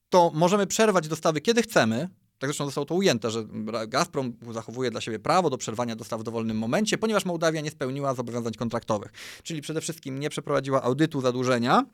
to 0.10 0.32
możemy 0.34 0.68
przerwać 0.68 1.08
dostawy 1.08 1.42
kiedy 1.42 1.62
chcemy, 1.62 2.10
tak 2.40 2.50
zresztą 2.50 2.66
zostało 2.66 2.86
to 2.86 2.96
ujęte, 2.96 3.32
że 3.32 3.46
Gazprom 3.88 4.34
zachowuje 4.52 4.92
dla 4.92 5.02
siebie 5.02 5.20
prawo 5.20 5.50
do 5.50 5.58
przerwania 5.58 5.96
dostaw 5.96 6.20
w 6.20 6.24
dowolnym 6.24 6.58
momencie, 6.58 6.98
ponieważ 6.98 7.26
Mołdawia 7.26 7.62
nie 7.62 7.72
spełniła 7.72 8.14
zobowiązań 8.14 8.54
kontraktowych. 8.54 9.12
Czyli 9.44 9.62
przede 9.62 9.82
wszystkim 9.82 10.20
nie 10.20 10.30
przeprowadziła 10.30 10.84
audytu 10.84 11.22
zadłużenia, 11.22 11.86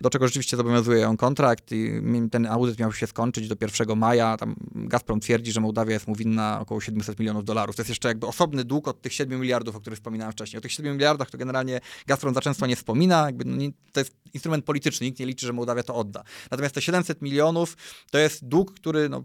do 0.00 0.10
czego 0.10 0.26
rzeczywiście 0.26 0.56
zobowiązuje 0.56 1.00
ją 1.00 1.16
kontrakt 1.16 1.72
i 1.72 2.02
ten 2.30 2.46
audyt 2.46 2.78
miał 2.78 2.92
się 2.92 3.06
skończyć 3.06 3.48
do 3.48 3.56
1 3.60 3.98
maja. 3.98 4.36
Tam 4.36 4.56
Gazprom 4.74 5.20
twierdzi, 5.20 5.52
że 5.52 5.60
Mołdawia 5.60 5.92
jest 5.92 6.08
mu 6.08 6.14
winna 6.14 6.60
około 6.60 6.80
700 6.80 7.18
milionów 7.18 7.44
dolarów. 7.44 7.76
To 7.76 7.82
jest 7.82 7.88
jeszcze 7.88 8.08
jakby 8.08 8.26
osobny 8.26 8.64
dług 8.64 8.88
od 8.88 9.02
tych 9.02 9.12
7 9.12 9.40
miliardów, 9.40 9.76
o 9.76 9.80
których 9.80 9.98
wspominałem 9.98 10.32
wcześniej. 10.32 10.58
O 10.58 10.60
tych 10.60 10.72
7 10.72 10.92
miliardach 10.92 11.30
to 11.30 11.38
generalnie 11.38 11.80
Gazprom 12.06 12.34
za 12.34 12.40
często 12.40 12.66
nie 12.66 12.76
wspomina. 12.76 13.26
Jakby, 13.26 13.44
no 13.44 13.56
nie, 13.56 13.70
to 13.92 14.00
jest 14.00 14.14
instrument 14.34 14.64
polityczny, 14.64 15.06
nikt 15.06 15.18
nie 15.18 15.26
liczy, 15.26 15.46
że 15.46 15.52
Mołdawia 15.52 15.82
to 15.82 15.94
odda. 15.94 16.24
Natomiast 16.50 16.74
te 16.74 16.82
700 16.82 17.22
milionów 17.22 17.76
to 18.10 18.18
jest 18.18 18.48
dług, 18.48 18.74
który 18.74 19.08
no, 19.08 19.24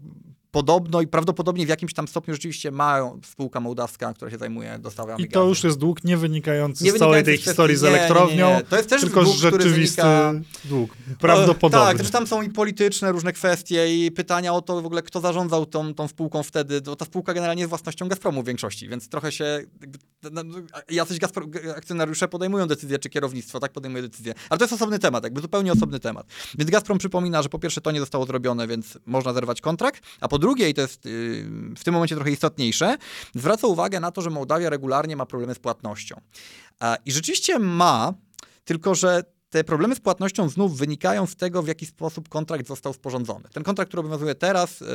podobno 0.56 1.00
i 1.00 1.06
prawdopodobnie 1.06 1.66
w 1.66 1.68
jakimś 1.68 1.94
tam 1.94 2.08
stopniu 2.08 2.34
rzeczywiście 2.34 2.70
ma 2.70 3.12
spółka 3.24 3.60
mołdawska, 3.60 4.14
która 4.14 4.30
się 4.30 4.38
zajmuje 4.38 4.78
dostawami 4.78 5.24
I 5.24 5.28
to 5.28 5.40
gazu. 5.40 5.48
już 5.48 5.64
jest 5.64 5.78
dług 5.78 6.04
nie 6.04 6.16
wynikający 6.16 6.84
Nie 6.84 6.92
z 6.92 6.96
całej 6.96 7.24
tej 7.24 7.36
historii 7.36 7.76
z 7.76 7.84
elektrownią, 7.84 8.48
nie, 8.48 8.56
nie. 8.56 8.62
To 8.62 8.76
jest 8.76 8.88
też 8.88 9.00
tylko 9.00 9.22
dług, 9.22 9.36
rzeczywisty 9.36 10.02
wynika- 10.02 10.40
dług. 10.64 10.90
O, 10.92 11.20
Prawdopodobnie. 11.20 11.86
Tak, 11.86 11.98
też 11.98 12.10
tam 12.10 12.26
są 12.26 12.42
i 12.42 12.50
polityczne 12.50 13.12
różne 13.12 13.32
kwestie 13.32 14.06
i 14.06 14.10
pytania 14.10 14.52
o 14.54 14.62
to 14.62 14.82
w 14.82 14.86
ogóle, 14.86 15.02
kto 15.02 15.20
zarządzał 15.20 15.66
tą, 15.66 15.94
tą 15.94 16.08
spółką 16.08 16.42
wtedy, 16.42 16.80
bo 16.80 16.96
ta 16.96 17.04
spółka 17.04 17.34
generalnie 17.34 17.60
jest 17.60 17.68
własnością 17.68 18.08
Gazpromu 18.08 18.42
w 18.42 18.46
większości, 18.46 18.88
więc 18.88 19.08
trochę 19.08 19.32
się, 19.32 19.62
no, 20.32 20.42
no, 20.44 20.54
jacyś 20.90 21.18
Gazprom, 21.18 21.50
akcjonariusze 21.76 22.28
podejmują 22.28 22.66
decyzje, 22.66 22.98
czy 22.98 23.10
kierownictwo 23.10 23.60
tak 23.60 23.72
podejmuje 23.72 24.02
decyzje, 24.02 24.34
ale 24.50 24.58
to 24.58 24.64
jest 24.64 24.74
osobny 24.74 24.98
temat, 24.98 25.24
jakby 25.24 25.40
zupełnie 25.40 25.72
osobny 25.72 26.00
temat. 26.00 26.26
Więc 26.58 26.70
Gazprom 26.70 26.98
przypomina, 26.98 27.42
że 27.42 27.48
po 27.48 27.58
pierwsze 27.58 27.80
to 27.80 27.90
nie 27.90 28.00
zostało 28.00 28.26
zrobione, 28.26 28.66
więc 28.66 28.98
można 29.06 29.32
zerwać 29.32 29.60
kontrakt, 29.60 30.02
a 30.20 30.28
po 30.28 30.38
drugie, 30.38 30.45
i 30.54 30.74
to 30.74 30.80
jest 30.80 31.04
yy, 31.04 31.10
w 31.76 31.84
tym 31.84 31.94
momencie 31.94 32.14
trochę 32.14 32.30
istotniejsze, 32.30 32.96
zwraca 33.34 33.66
uwagę 33.66 34.00
na 34.00 34.10
to, 34.10 34.22
że 34.22 34.30
Mołdawia 34.30 34.70
regularnie 34.70 35.16
ma 35.16 35.26
problemy 35.26 35.54
z 35.54 35.58
płatnością. 35.58 36.20
I 37.04 37.12
rzeczywiście 37.12 37.58
ma, 37.58 38.14
tylko 38.64 38.94
że 38.94 39.22
te 39.50 39.64
problemy 39.64 39.94
z 39.94 40.00
płatnością 40.00 40.48
znów 40.48 40.78
wynikają 40.78 41.26
z 41.26 41.36
tego, 41.36 41.62
w 41.62 41.68
jaki 41.68 41.86
sposób 41.86 42.28
kontrakt 42.28 42.66
został 42.66 42.92
sporządzony. 42.92 43.44
Ten 43.52 43.62
kontrakt, 43.62 43.88
który 43.88 44.00
obowiązuje 44.00 44.34
teraz, 44.34 44.82
y, 44.82 44.86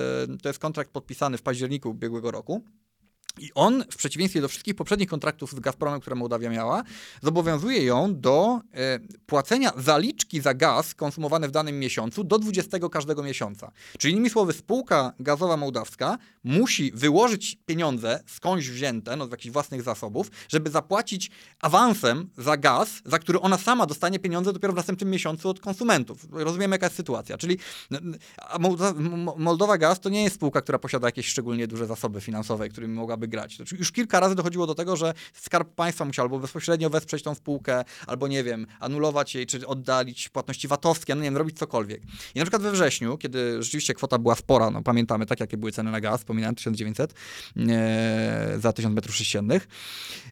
to 0.42 0.50
jest 0.50 0.60
kontrakt 0.60 0.92
podpisany 0.92 1.38
w 1.38 1.42
październiku 1.42 1.90
ubiegłego 1.90 2.32
roku. 2.32 2.64
I 3.40 3.52
on, 3.56 3.84
w 3.92 3.96
przeciwieństwie 3.96 4.42
do 4.42 4.48
wszystkich 4.48 4.76
poprzednich 4.76 5.10
kontraktów 5.10 5.52
z 5.52 5.60
Gazpromem, 5.60 6.02
które 6.02 6.16
Mołdawia 6.16 6.50
miała, 6.50 6.84
zobowiązuje 7.22 7.84
ją 7.84 8.20
do 8.20 8.62
e, 8.74 9.00
płacenia 9.26 9.72
zaliczki 9.78 10.42
za 10.42 10.54
gaz 10.54 10.96
konsumowany 10.96 11.48
w 11.48 11.52
danym 11.52 11.80
miesiącu 11.80 12.24
do 12.24 12.40
20 12.40 12.80
każdego 12.92 13.24
miesiąca. 13.24 13.72
Czyli 13.98 14.14
innymi 14.14 14.30
słowy, 14.30 14.54
spółka 14.54 15.14
gazowa 15.20 15.58
mołdawska 15.58 16.18
musi 16.44 16.92
wyłożyć 16.92 17.58
pieniądze 17.66 18.24
skądś 18.28 18.70
wzięte, 18.70 19.16
no 19.16 19.28
z 19.28 19.32
jakichś 19.32 19.54
własnych 19.54 19.82
zasobów, 19.82 20.32
żeby 20.50 20.70
zapłacić 20.70 21.32
awansem 21.62 22.30
za 22.38 22.58
gaz, 22.58 23.02
za 23.06 23.20
który 23.20 23.42
ona 23.42 23.58
sama 23.58 23.86
dostanie 23.86 24.20
pieniądze 24.20 24.54
dopiero 24.54 24.74
w 24.74 24.76
następnym 24.76 25.10
miesiącu 25.10 25.50
od 25.50 25.60
konsumentów. 25.60 26.28
Rozumiemy, 26.32 26.76
jaka 26.76 26.86
jest 26.86 26.96
sytuacja. 26.96 27.38
Czyli 27.38 27.58
Moldowa 29.38 29.78
Gaz 29.78 30.00
to 30.00 30.10
nie 30.10 30.24
jest 30.24 30.36
spółka, 30.36 30.62
która 30.62 30.80
posiada 30.80 31.08
jakieś 31.08 31.28
szczególnie 31.28 31.68
duże 31.68 31.88
zasoby 31.88 32.22
finansowe, 32.22 32.70
którymi 32.70 32.94
mogłaby 32.94 33.21
grać. 33.28 33.56
Znaczy, 33.56 33.76
już 33.76 33.92
kilka 33.92 34.20
razy 34.20 34.36
dochodziło 34.36 34.68
do 34.68 34.76
tego, 34.76 34.96
że 34.96 35.14
Skarb 35.34 35.76
Państwa 35.76 36.06
musiał 36.06 36.26
albo 36.26 36.40
bezpośrednio 36.40 36.90
wesprzeć 36.90 37.24
tą 37.24 37.36
spółkę, 37.36 37.84
albo 38.08 38.28
nie 38.28 38.44
wiem, 38.44 38.68
anulować 38.80 39.36
jej, 39.36 39.48
czy 39.48 39.68
oddalić 39.68 40.30
płatności 40.30 40.68
VAT-owskie, 40.68 41.16
no 41.16 41.22
nie 41.22 41.28
wiem, 41.28 41.38
robić 41.38 41.58
cokolwiek. 41.58 42.02
I 42.36 42.40
na 42.40 42.46
przykład 42.46 42.62
we 42.62 42.72
wrześniu, 42.72 43.18
kiedy 43.18 43.64
rzeczywiście 43.64 43.94
kwota 43.94 44.18
była 44.18 44.36
spora, 44.36 44.70
no 44.70 44.84
pamiętamy 44.84 45.26
tak, 45.26 45.40
jakie 45.40 45.58
były 45.58 45.72
ceny 45.72 45.92
na 45.92 46.02
gaz, 46.02 46.20
wspominałem 46.20 46.56
1900 46.56 47.14
e, 47.58 48.60
za 48.60 48.74
1000 48.74 48.96
metrów 48.96 49.16
sześciennych, 49.16 49.68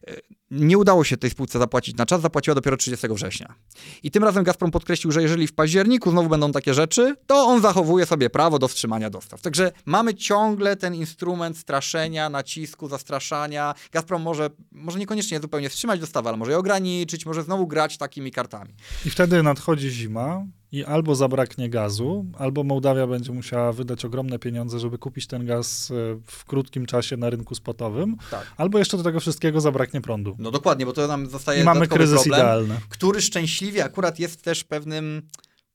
e, 0.06 0.40
nie 0.50 0.78
udało 0.78 1.04
się 1.04 1.16
tej 1.16 1.30
spółce 1.30 1.58
zapłacić 1.58 1.96
na 1.96 2.06
czas, 2.06 2.20
zapłaciła 2.20 2.54
dopiero 2.54 2.76
30 2.76 3.08
września. 3.08 3.54
I 4.02 4.10
tym 4.10 4.24
razem 4.24 4.44
Gazprom 4.44 4.70
podkreślił, 4.70 5.12
że 5.12 5.22
jeżeli 5.22 5.46
w 5.46 5.52
październiku 5.52 6.10
znowu 6.10 6.28
będą 6.28 6.52
takie 6.52 6.74
rzeczy, 6.74 7.16
to 7.26 7.46
on 7.46 7.62
zachowuje 7.62 8.06
sobie 8.06 8.30
prawo 8.30 8.58
do 8.58 8.68
wstrzymania 8.68 9.10
dostaw. 9.10 9.42
Także 9.42 9.72
mamy 9.84 10.14
ciągle 10.14 10.76
ten 10.76 10.94
instrument 10.94 11.58
straszenia, 11.58 12.28
nacisku, 12.28 12.79
zastraszania. 12.88 13.74
Gazprom 13.92 14.22
może, 14.22 14.50
może 14.72 14.98
niekoniecznie 14.98 15.40
zupełnie 15.40 15.68
wstrzymać 15.68 16.00
dostawy, 16.00 16.28
ale 16.28 16.38
może 16.38 16.50
je 16.50 16.58
ograniczyć, 16.58 17.26
może 17.26 17.42
znowu 17.42 17.66
grać 17.66 17.98
takimi 17.98 18.30
kartami. 18.30 18.74
I 19.06 19.10
wtedy 19.10 19.42
nadchodzi 19.42 19.90
zima 19.90 20.44
i 20.72 20.84
albo 20.84 21.14
zabraknie 21.14 21.70
gazu, 21.70 22.26
albo 22.38 22.64
Mołdawia 22.64 23.06
będzie 23.06 23.32
musiała 23.32 23.72
wydać 23.72 24.04
ogromne 24.04 24.38
pieniądze, 24.38 24.78
żeby 24.78 24.98
kupić 24.98 25.26
ten 25.26 25.46
gaz 25.46 25.90
e, 25.90 25.94
w 26.26 26.44
krótkim 26.44 26.86
czasie 26.86 27.16
na 27.16 27.30
rynku 27.30 27.54
spotowym, 27.54 28.16
Tak. 28.30 28.46
albo 28.56 28.78
jeszcze 28.78 28.96
do 28.96 29.02
tego 29.02 29.20
wszystkiego 29.20 29.60
zabraknie 29.60 30.00
prądu. 30.00 30.36
No 30.38 30.50
dokładnie, 30.50 30.86
bo 30.86 30.92
to 30.92 31.06
nam 31.06 31.26
zostaje 31.26 31.60
I 31.60 31.64
mamy 31.64 31.88
kryzys 31.88 32.14
problem, 32.22 32.40
idealny. 32.40 32.74
który 32.88 33.20
szczęśliwie 33.22 33.84
akurat 33.84 34.18
jest 34.18 34.42
też 34.42 34.64
pewnym 34.64 35.22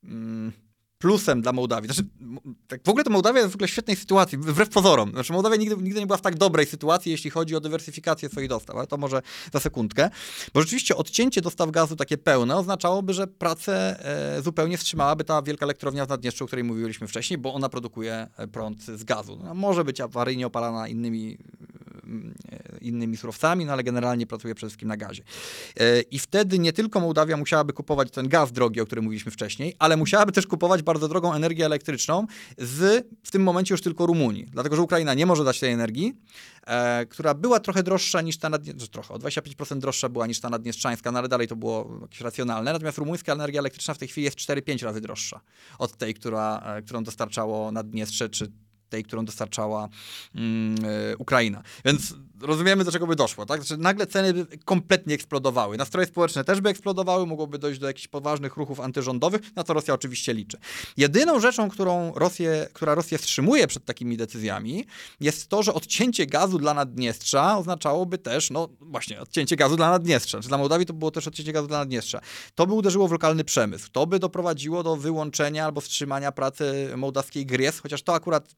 mm, 0.04 0.52
plusem 0.98 1.42
dla 1.42 1.54
Mołdawii. 1.54 1.94
Znaczy, 1.94 2.10
tak 2.68 2.84
w 2.84 2.90
ogóle 2.90 3.04
to 3.04 3.10
Mołdawia 3.10 3.40
jest 3.40 3.52
w 3.52 3.56
ogóle 3.56 3.68
świetnej 3.68 3.96
sytuacji, 3.96 4.38
wbrew 4.38 4.70
pozorom. 4.70 5.12
Znaczy 5.12 5.34
Mołdawia 5.34 5.56
nigdy, 5.56 5.78
nigdy 5.78 6.00
nie 6.00 6.06
była 6.06 6.18
w 6.18 6.22
tak 6.22 6.38
dobrej 6.38 6.66
sytuacji, 6.66 7.12
jeśli 7.12 7.30
chodzi 7.30 7.56
o 7.56 7.60
dywersyfikację 7.60 8.30
swoich 8.30 8.50
dostaw, 8.50 8.76
ale 8.76 8.88
to 8.88 8.98
może 8.98 9.22
za 9.54 9.60
sekundkę. 9.60 10.10
Bo 10.54 10.62
rzeczywiście 10.62 10.96
odcięcie 10.96 11.42
dostaw 11.42 11.72
gazu 11.72 11.96
takie 11.96 12.18
pełne 12.18 12.56
oznaczałoby, 12.56 13.14
że 13.14 13.28
pracę 13.28 14.06
e, 14.38 14.42
zupełnie 14.42 14.78
wstrzymałaby 14.78 15.24
ta 15.24 15.42
wielka 15.42 15.66
elektrownia 15.66 16.06
w 16.06 16.10
Naddniestrzu, 16.10 16.44
o 16.44 16.48
której 16.48 16.64
mówiliśmy 16.64 17.08
wcześniej, 17.08 17.38
bo 17.38 17.54
ona 17.54 17.70
produkuje 17.70 18.28
e, 18.38 18.48
prąd 18.48 18.84
z 18.84 19.04
gazu. 19.04 19.40
No, 19.44 19.54
może 19.54 19.84
być 19.84 20.02
awaryjnie 20.02 20.48
opalana 20.48 20.88
innymi, 20.88 21.38
innymi 22.82 23.18
surowcami, 23.18 23.66
no 23.66 23.74
ale 23.74 23.84
generalnie 23.84 24.28
pracuje 24.28 24.56
przede 24.56 24.70
wszystkim 24.70 24.88
na 24.88 24.98
gazie. 24.98 25.24
E, 25.80 26.02
I 26.02 26.20
wtedy 26.20 26.60
nie 26.60 26.74
tylko 26.74 27.00
Mołdawia 27.00 27.38
musiałaby 27.38 27.74
kupować 27.74 28.12
ten 28.12 28.30
gaz 28.30 28.52
drogi, 28.52 28.82
o 28.82 28.86
którym 28.86 29.04
mówiliśmy 29.04 29.32
wcześniej, 29.32 29.76
ale 29.80 29.98
musiałaby 29.98 30.32
też 30.32 30.48
kupować 30.48 30.82
bardzo 30.82 31.08
drogą 31.08 31.34
energię 31.34 31.66
elektryczną 31.66 32.28
z 32.58 33.08
w 33.24 33.32
tym 33.32 33.44
momencie 33.44 33.74
już 33.74 33.82
tylko 33.82 34.06
Rumunii. 34.06 34.46
Dlatego, 34.52 34.76
że 34.76 34.82
Ukraina 34.82 35.14
nie 35.14 35.26
może 35.26 35.44
dać 35.44 35.60
tej 35.60 35.72
energii, 35.72 36.14
e, 36.68 37.06
która 37.06 37.34
była 37.34 37.60
trochę 37.60 37.84
droższa 37.84 38.22
niż 38.22 38.38
ta 38.38 38.50
naddniestrzańska, 38.50 38.94
trochę, 38.94 39.14
o 39.14 39.18
25% 39.18 39.80
droższa 39.80 40.10
była 40.10 40.28
niż 40.28 40.40
ta 40.40 40.50
naddniestrzańska, 40.50 41.12
no 41.12 41.20
ale 41.20 41.28
dalej 41.28 41.48
to 41.48 41.56
było 41.56 42.00
jakieś 42.02 42.22
racjonalne. 42.22 42.74
Natomiast 42.74 42.98
rumuńska 42.98 43.34
energia 43.34 43.60
elektryczna 43.60 43.94
w 43.94 43.98
tej 43.98 44.08
chwili 44.08 44.26
jest 44.26 44.38
4-5 44.38 44.84
razy 44.84 45.02
droższa 45.02 45.42
od 45.80 45.98
tej, 45.98 46.14
która, 46.14 46.62
e, 46.66 46.82
którą 46.82 47.04
dostarczało 47.04 47.72
Naddniestrze, 47.72 48.30
czy 48.30 48.52
tej, 48.90 49.04
którą 49.04 49.26
dostarczała 49.26 49.90
mm, 50.36 50.76
e, 51.12 51.18
Ukraina. 51.18 51.64
Więc 51.86 52.14
rozumiemy, 52.42 52.84
do 52.84 52.92
czego 52.92 53.08
by 53.08 53.16
doszło. 53.16 53.46
Tak? 53.46 53.64
Znaczy, 53.64 53.82
nagle 53.82 54.08
ceny 54.08 54.34
by 54.34 54.58
kompletnie 54.66 55.16
eksplodowały. 55.16 55.78
Nastroje 55.78 56.08
społeczne 56.08 56.44
też 56.44 56.62
by 56.62 56.70
eksplodowały, 56.70 57.26
mogłoby 57.26 57.60
dojść 57.60 57.80
do 57.80 57.88
jakichś 57.88 58.08
poważnych 58.08 58.58
ruchów 58.58 58.80
antyrządowych, 58.80 59.56
na 59.56 59.64
co 59.64 59.74
Rosja 59.74 59.94
oczywiście 59.94 60.34
liczy. 60.34 60.58
Jedyną 60.98 61.40
rzeczą, 61.40 61.70
którą 61.70 62.12
Rosję, 62.16 62.68
która 62.74 62.96
Rosję 62.96 63.18
wstrzymuje 63.18 63.68
przed 63.68 63.86
takimi 63.86 64.18
decyzjami, 64.18 64.86
jest 65.20 65.48
to, 65.48 65.64
że 65.64 65.74
odcięcie 65.74 66.26
gazu 66.26 66.60
dla 66.60 66.74
Naddniestrza 66.74 67.58
oznaczałoby 67.58 68.18
też, 68.18 68.52
no 68.52 68.70
właśnie, 68.82 69.22
odcięcie 69.22 69.56
gazu 69.56 69.76
dla 69.76 69.90
Naddniestrza. 69.90 70.42
Czy 70.42 70.48
dla 70.48 70.58
Mołdawii 70.58 70.86
to 70.86 70.94
było 70.94 71.12
też 71.12 71.28
odcięcie 71.28 71.54
gazu 71.54 71.68
dla 71.68 71.78
Naddniestrza. 71.78 72.22
To 72.56 72.68
by 72.68 72.74
uderzyło 72.74 73.08
w 73.08 73.12
lokalny 73.12 73.44
przemysł. 73.44 73.90
To 73.92 74.08
by 74.08 74.20
doprowadziło 74.20 74.84
do 74.84 74.96
wyłączenia 74.96 75.66
albo 75.66 75.82
wstrzymania 75.82 76.32
pracy 76.32 76.90
mołdawskiej 76.98 77.46
GRIES, 77.46 77.80
chociaż 77.80 78.04
to 78.04 78.14
akurat 78.14 78.56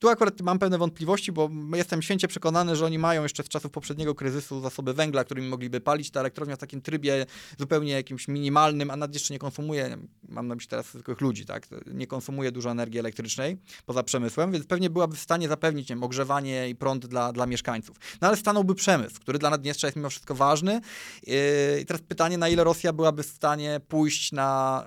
tu 0.00 0.08
akurat 0.08 0.40
mam 0.40 0.58
pewne 0.58 0.78
wątpliwości, 0.78 1.32
bo 1.32 1.50
jestem 1.74 2.02
święcie 2.02 2.28
przekonany, 2.28 2.76
że 2.76 2.86
oni 2.86 2.98
mają 2.98 3.22
jeszcze 3.22 3.42
z 3.42 3.48
czasów 3.48 3.70
poprzedniego 3.70 4.14
kryzysu 4.14 4.60
zasoby 4.60 4.94
węgla, 4.94 5.24
którymi 5.24 5.48
mogliby 5.48 5.80
palić. 5.80 6.10
Ta 6.10 6.20
elektrownia 6.20 6.56
w 6.56 6.58
takim 6.58 6.80
trybie 6.80 7.26
zupełnie 7.58 7.92
jakimś 7.92 8.28
minimalnym, 8.28 8.90
a 8.90 8.96
nad 8.96 9.14
jeszcze 9.14 9.34
nie 9.34 9.38
konsumuje, 9.38 9.96
mam 10.28 10.48
na 10.48 10.54
myśli 10.54 10.70
teraz 10.70 10.86
zwykłych 10.86 11.20
ludzi, 11.20 11.46
tak? 11.46 11.68
Nie 11.86 12.06
konsumuje 12.06 12.52
dużo 12.52 12.70
energii 12.70 12.98
elektrycznej 12.98 13.56
poza 13.86 14.02
przemysłem, 14.02 14.52
więc 14.52 14.66
pewnie 14.66 14.90
byłaby 14.90 15.16
w 15.16 15.20
stanie 15.20 15.48
zapewnić 15.48 15.88
wiem, 15.88 16.02
ogrzewanie 16.02 16.68
i 16.68 16.74
prąd 16.74 17.06
dla, 17.06 17.32
dla 17.32 17.46
mieszkańców. 17.46 17.96
No 18.20 18.28
ale 18.28 18.36
stanąłby 18.36 18.74
przemysł, 18.74 19.20
który 19.20 19.38
dla 19.38 19.50
Naddniestrza 19.50 19.86
jest 19.86 19.96
mimo 19.96 20.10
wszystko 20.10 20.34
ważny. 20.34 20.80
Yy, 21.26 21.34
I 21.80 21.86
teraz 21.86 22.02
pytanie, 22.02 22.38
na 22.38 22.48
ile 22.48 22.64
Rosja 22.64 22.92
byłaby 22.92 23.22
w 23.22 23.26
stanie 23.26 23.80
pójść 23.88 24.32
na 24.32 24.84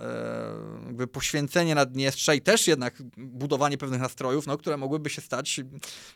yy, 0.80 0.86
jakby 0.86 1.08
poświęcenie 1.08 1.76
Naddniestrza 1.76 2.34
i 2.34 2.42
też 2.42 2.68
jednak 2.68 3.04
budowanie 3.18 3.78
pewnych 3.78 4.02
nastrojów, 4.02 4.48
no, 4.48 4.58
które 4.64 4.78
mogłyby 4.78 5.10
się 5.10 5.22
stać 5.22 5.62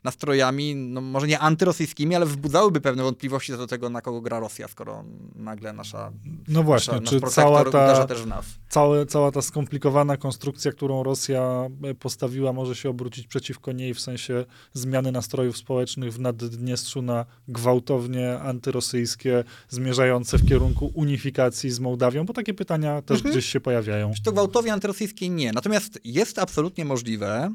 nastrojami, 0.03 0.75
no 0.75 1.01
może 1.01 1.27
nie 1.27 1.39
antyrosyjskimi, 1.39 2.15
ale 2.15 2.25
wzbudzałyby 2.25 2.81
pewne 2.81 3.03
wątpliwości 3.03 3.51
do 3.51 3.67
tego, 3.67 3.89
na 3.89 4.01
kogo 4.01 4.21
gra 4.21 4.39
Rosja, 4.39 4.67
skoro 4.67 5.03
nagle 5.35 5.73
nasza, 5.73 6.11
No 6.47 6.63
właśnie, 6.63 6.93
nasza, 6.99 7.15
nasz 7.15 7.23
czy 7.23 7.35
cała 7.35 7.65
ta, 7.65 8.05
też 8.07 8.21
w 8.21 8.27
nas. 8.27 8.45
całe, 8.69 9.05
cała 9.05 9.31
ta 9.31 9.41
skomplikowana 9.41 10.17
konstrukcja, 10.17 10.71
którą 10.71 11.03
Rosja 11.03 11.67
e, 11.83 11.93
postawiła, 11.93 12.53
może 12.53 12.75
się 12.75 12.89
obrócić 12.89 13.27
przeciwko 13.27 13.71
niej 13.71 13.93
w 13.93 13.99
sensie 14.01 14.45
zmiany 14.73 15.11
nastrojów 15.11 15.57
społecznych 15.57 16.13
w 16.13 16.19
Naddniestrzu 16.19 17.01
na 17.01 17.25
gwałtownie 17.47 18.39
antyrosyjskie, 18.39 19.43
zmierzające 19.69 20.37
w 20.37 20.47
kierunku 20.47 20.91
unifikacji 20.93 21.69
z 21.71 21.79
Mołdawią, 21.79 22.25
bo 22.25 22.33
takie 22.33 22.53
pytania 22.53 23.01
też 23.01 23.17
Mhm. 23.17 23.33
gdzieś 23.35 23.45
się 23.45 23.59
pojawiają. 23.59 24.11
To 24.23 24.31
gwałtownie 24.31 24.73
antyrosyjskiej 24.73 25.29
nie. 25.29 25.51
Natomiast 25.51 25.99
jest 26.03 26.39
absolutnie 26.39 26.85
możliwe, 26.85 27.53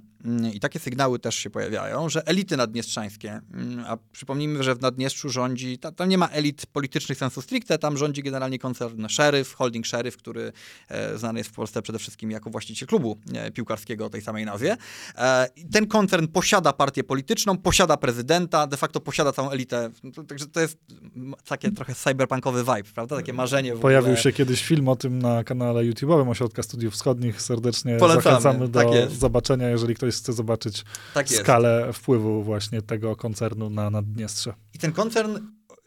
i 0.54 0.60
takie 0.60 0.78
sygnały 0.78 1.18
też 1.18 1.34
się 1.34 1.50
pojawiają, 1.50 2.08
że 2.08 2.26
elity 2.26 2.56
naddniestrzańskie, 2.56 3.40
mm, 3.54 3.84
a 3.88 3.96
przypomnijmy, 4.12 4.62
że 4.62 4.74
w 4.74 4.80
Naddniestrzu 4.80 5.30
rządzi, 5.30 5.78
ta, 5.78 5.92
tam 5.92 6.08
nie 6.08 6.18
ma 6.18 6.28
elit 6.28 6.66
politycznych 6.66 7.18
sensu 7.18 7.42
stricte, 7.42 7.78
tam 7.78 7.96
rządzi 7.96 8.22
generalnie 8.22 8.58
koncern 8.58 9.08
Sheriff, 9.08 9.54
holding 9.54 9.86
Sheriff, 9.86 10.16
który 10.16 10.52
e, 10.88 11.18
znany 11.18 11.40
jest 11.40 11.50
w 11.50 11.52
Polsce 11.52 11.82
przede 11.82 11.98
wszystkim 11.98 12.30
jako 12.30 12.50
właściciel 12.50 12.88
klubu 12.88 13.18
e, 13.34 13.50
piłkarskiego 13.50 14.06
o 14.06 14.10
tej 14.10 14.22
samej 14.22 14.44
nazwie. 14.44 14.76
E, 15.16 15.48
ten 15.72 15.86
koncern 15.86 16.26
posiada 16.26 16.72
partię 16.72 17.04
polityczną, 17.04 17.58
posiada 17.58 17.96
prezydenta, 17.96 18.66
de 18.66 18.76
facto 18.76 19.00
posiada 19.00 19.32
całą 19.32 19.50
elitę. 19.50 19.90
No 20.02 20.24
Także 20.24 20.46
to 20.46 20.60
jest 20.60 20.78
mm, 21.16 21.34
takie 21.48 21.70
trochę 21.70 21.94
cyberpunkowy 21.94 22.60
vibe, 22.60 22.92
prawda? 22.94 23.16
Takie 23.16 23.32
marzenie 23.32 23.74
w 23.74 23.80
Pojawił 23.80 24.16
się 24.16 24.32
kiedyś 24.32 24.62
film 24.62 24.88
o 24.88 24.96
tym 24.96 25.18
na 25.18 25.44
kanale 25.44 25.80
YouTube'owym 25.80 26.30
Ośrodka 26.30 26.62
Studiów 26.62 26.94
Wschodnich. 26.94 27.42
Serdecznie 27.42 27.96
Polecamy, 27.96 28.22
zachęcamy 28.22 28.68
do 28.68 28.80
tak 28.80 29.10
zobaczenia, 29.10 29.68
jeżeli 29.68 29.94
ktoś 29.94 30.11
chce 30.18 30.32
zobaczyć 30.32 30.84
Tak 31.14 31.28
skalę 31.28 31.92
wpływu 31.92 32.42
właśnie 32.42 32.82
tego 32.82 33.16
koncernu 33.16 33.70
na 33.70 33.90
Naddniestrze. 33.90 34.54
I 34.74 34.78
ten 34.78 34.92
koncern 34.92 35.38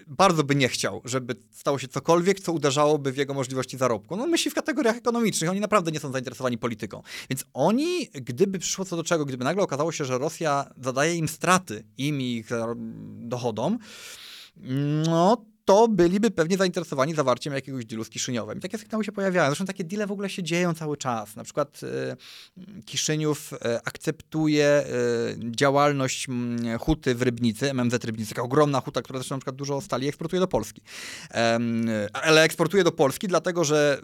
bardzo 0.08 0.44
by 0.44 0.56
nie 0.56 0.70
chciał, 0.70 1.02
żeby 1.06 1.36
stało 1.52 1.80
się 1.80 1.88
cokolwiek, 1.88 2.40
co 2.40 2.52
uderzałoby 2.54 3.12
w 3.12 3.18
jego 3.18 3.34
możliwości 3.34 3.78
zarobku. 3.78 4.18
No 4.18 4.28
myśli 4.28 4.52
w 4.52 4.54
kategoriach 4.54 4.96
ekonomicznych, 4.98 5.50
oni 5.50 5.60
naprawdę 5.60 5.92
nie 5.92 6.00
są 6.00 6.12
zainteresowani 6.12 6.58
polityką. 6.58 7.02
Więc 7.30 7.46
oni, 7.54 8.08
gdyby 8.14 8.60
przyszło 8.60 8.86
co 8.86 8.96
do 8.96 9.04
czego, 9.04 9.26
gdyby 9.26 9.44
nagle 9.44 9.64
okazało 9.64 9.92
się, 9.92 10.06
że 10.06 10.18
Rosja 10.18 10.70
zadaje 10.82 11.16
im 11.16 11.28
straty, 11.28 11.84
im 11.98 12.22
i 12.22 12.36
ich 12.36 12.48
zar- 12.48 12.76
dochodom, 13.20 13.78
no 15.06 15.46
to 15.66 15.88
byliby 15.88 16.32
pewnie 16.32 16.58
zainteresowani 16.58 17.14
zawarciem 17.14 17.54
jakiegoś 17.54 17.86
dealu 17.86 18.04
z 18.04 18.10
Kiszyniowem. 18.10 18.58
I 18.58 18.62
takie 18.62 18.78
sygnały 18.78 19.04
się 19.04 19.12
pojawiają. 19.12 19.50
Zresztą 19.50 19.66
takie 19.66 19.84
deale 19.84 20.08
w 20.08 20.12
ogóle 20.12 20.30
się 20.30 20.44
dzieją 20.44 20.74
cały 20.74 20.98
czas. 20.98 21.36
Na 21.36 21.44
przykład 21.44 21.82
e, 21.84 22.82
Kiszyniów 22.86 23.54
e, 23.54 23.82
akceptuje 23.86 24.66
e, 24.66 24.86
działalność 25.40 26.30
mm, 26.30 26.80
huty 26.80 27.16
w 27.16 27.22
Rybnicy, 27.22 27.74
MMZ 27.74 28.06
Rybnicy, 28.06 28.30
taka 28.30 28.42
ogromna 28.42 28.82
huta, 28.82 29.02
która 29.02 29.20
zresztą 29.20 29.36
na 29.36 29.40
przykład 29.40 29.56
dużo 29.56 29.82
stali 29.82 30.08
eksportuje 30.08 30.40
do 30.40 30.48
Polski. 30.48 30.82
Ale 32.14 32.44
eksportuje 32.44 32.84
do 32.84 32.92
Polski 32.92 33.28
dlatego, 33.28 33.64
że 33.64 34.02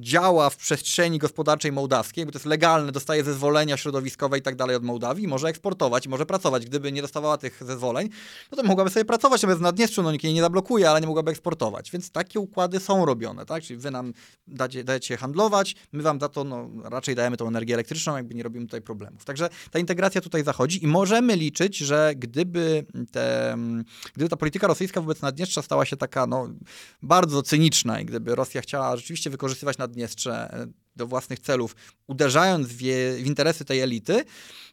działa 0.00 0.50
w 0.50 0.56
przestrzeni 0.56 1.18
gospodarczej 1.18 1.72
mołdawskiej, 1.72 2.26
bo 2.26 2.32
to 2.32 2.38
jest 2.38 2.46
legalne, 2.46 2.92
dostaje 2.92 3.24
zezwolenia 3.24 3.76
środowiskowe 3.76 4.38
i 4.38 4.42
tak 4.42 4.56
dalej 4.56 4.76
od 4.76 4.82
Mołdawii, 4.82 5.28
może 5.28 5.48
eksportować, 5.48 6.08
może 6.08 6.26
pracować. 6.26 6.66
Gdyby 6.66 6.92
nie 6.92 7.02
dostawała 7.02 7.38
tych 7.38 7.62
zezwoleń, 7.64 8.08
no 8.52 8.56
to 8.56 8.62
mogłaby 8.62 8.90
sobie 8.90 9.04
pracować, 9.04 9.42
natomiast 9.42 9.60
w 9.60 9.62
Naddniestrzu 9.62 10.02
no, 10.02 10.12
nikt 10.12 10.24
jej 10.24 10.34
nie 10.34 10.40
zablokuje, 10.40 10.90
ale 10.90 11.00
nie 11.04 11.08
mogłaby 11.08 11.30
eksportować. 11.30 11.90
Więc 11.90 12.10
takie 12.10 12.40
układy 12.40 12.80
są 12.80 13.04
robione, 13.04 13.46
tak? 13.46 13.62
Czyli 13.62 13.80
wy 13.80 13.90
nam 13.90 14.12
dacie, 14.46 14.84
dajecie 14.84 15.16
handlować, 15.16 15.76
my 15.92 16.02
wam 16.02 16.20
za 16.20 16.28
to 16.28 16.44
no, 16.44 16.70
raczej 16.84 17.14
dajemy 17.14 17.36
tą 17.36 17.48
energię 17.48 17.74
elektryczną, 17.74 18.16
jakby 18.16 18.34
nie 18.34 18.42
robimy 18.42 18.66
tutaj 18.66 18.82
problemów. 18.82 19.24
Także 19.24 19.48
ta 19.70 19.78
integracja 19.78 20.20
tutaj 20.20 20.44
zachodzi 20.44 20.84
i 20.84 20.86
możemy 20.86 21.36
liczyć, 21.36 21.76
że 21.76 22.12
gdyby, 22.16 22.86
te, 23.12 23.56
gdyby 24.14 24.28
ta 24.28 24.36
polityka 24.36 24.66
rosyjska 24.66 25.00
wobec 25.00 25.22
Naddniestrza 25.22 25.62
stała 25.62 25.84
się 25.84 25.96
taka 25.96 26.26
no, 26.26 26.48
bardzo 27.02 27.42
cyniczna 27.42 28.00
i 28.00 28.04
gdyby 28.04 28.34
Rosja 28.34 28.60
chciała 28.60 28.96
rzeczywiście 28.96 29.30
wykorzystywać 29.30 29.78
Naddniestrze 29.78 30.50
e, 30.52 30.66
do 30.96 31.06
własnych 31.06 31.38
celów, 31.38 31.76
uderzając 32.06 32.66
w, 32.66 32.80
je, 32.80 33.14
w 33.14 33.26
interesy 33.26 33.64
tej 33.64 33.80
elity, 33.80 34.24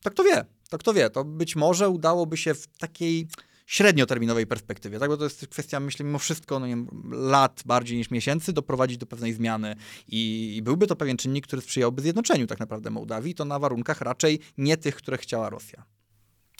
to 0.02 0.10
kto 0.12 0.24
wie, 0.24 0.46
to 0.70 0.78
kto 0.78 0.94
wie, 0.94 1.10
to 1.10 1.24
być 1.24 1.56
może 1.56 1.90
udałoby 1.90 2.38
się 2.38 2.54
w 2.54 2.68
takiej 2.68 3.28
średnioterminowej 3.66 4.48
perspektywie, 4.48 5.00
tak? 5.00 5.10
bo 5.10 5.18
to 5.18 5.24
jest 5.24 5.48
kwestia, 5.48 5.80
myślę, 5.80 6.06
mimo 6.06 6.20
wszystko 6.20 6.60
no 6.60 6.68
nie 6.68 6.76
wiem, 6.76 6.88
lat 7.12 7.64
bardziej 7.66 7.98
niż 7.98 8.12
miesięcy, 8.12 8.54
doprowadzić 8.54 8.98
do 8.98 9.06
pewnej 9.06 9.34
zmiany 9.34 9.76
I, 10.08 10.54
i 10.58 10.62
byłby 10.62 10.88
to 10.88 10.96
pewien 10.96 11.18
czynnik, 11.18 11.48
który 11.48 11.62
sprzyjałby 11.62 12.02
zjednoczeniu 12.02 12.48
tak 12.48 12.60
naprawdę 12.60 12.90
Mołdawii, 12.90 13.36
to 13.36 13.46
na 13.46 13.60
warunkach 13.60 14.02
raczej 14.02 14.40
nie 14.58 14.78
tych, 14.78 14.96
które 14.96 15.18
chciała 15.18 15.50
Rosja. 15.50 16.01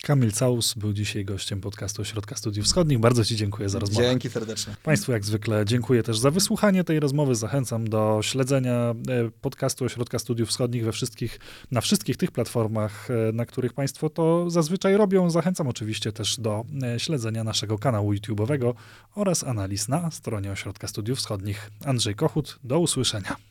Kamil 0.04 0.32
Caus 0.32 0.74
był 0.74 0.94
dzisiaj 0.94 1.26
gościem 1.26 1.62
podcastu 1.62 2.02
Ośrodka 2.02 2.36
Studiów 2.36 2.66
Wschodnich. 2.66 3.00
Bardzo 3.00 3.26
Ci 3.26 3.36
dziękuję 3.36 3.70
za 3.70 3.80
rozmowę. 3.80 4.08
Dzięki 4.08 4.30
serdecznie. 4.30 4.76
Państwu 4.84 5.12
jak 5.12 5.26
zwykle 5.26 5.66
dziękuję 5.66 6.04
też 6.04 6.20
za 6.20 6.32
wysłuchanie 6.32 6.84
tej 6.84 7.00
rozmowy. 7.00 7.36
Zachęcam 7.36 7.88
do 7.88 8.20
śledzenia 8.22 8.74
e, 8.74 8.94
podcastu 9.42 9.86
Ośrodka 9.86 10.20
Studiów 10.20 10.50
Wschodnich 10.50 10.86
we 10.86 10.92
wszystkich, 10.92 11.40
na 11.72 11.82
wszystkich 11.82 12.18
tych 12.18 12.32
platformach, 12.32 13.12
e, 13.12 13.32
na 13.32 13.46
których 13.46 13.74
Państwo 13.74 14.10
to 14.10 14.50
zazwyczaj 14.50 14.98
robią. 14.98 15.30
Zachęcam 15.30 15.68
oczywiście 15.68 16.12
też 16.12 16.40
do 16.40 16.66
e, 16.84 17.00
śledzenia 17.00 17.44
naszego 17.44 17.80
kanału 17.80 18.14
YouTube'owego 18.14 18.74
oraz 19.16 19.44
analiz 19.44 19.88
na 19.88 20.12
stronie 20.12 20.52
Ośrodka 20.52 20.88
Studiów 20.88 21.20
Wschodnich. 21.20 21.72
Andrzej 21.86 22.16
Kochut, 22.16 22.60
do 22.64 22.80
usłyszenia. 22.80 23.51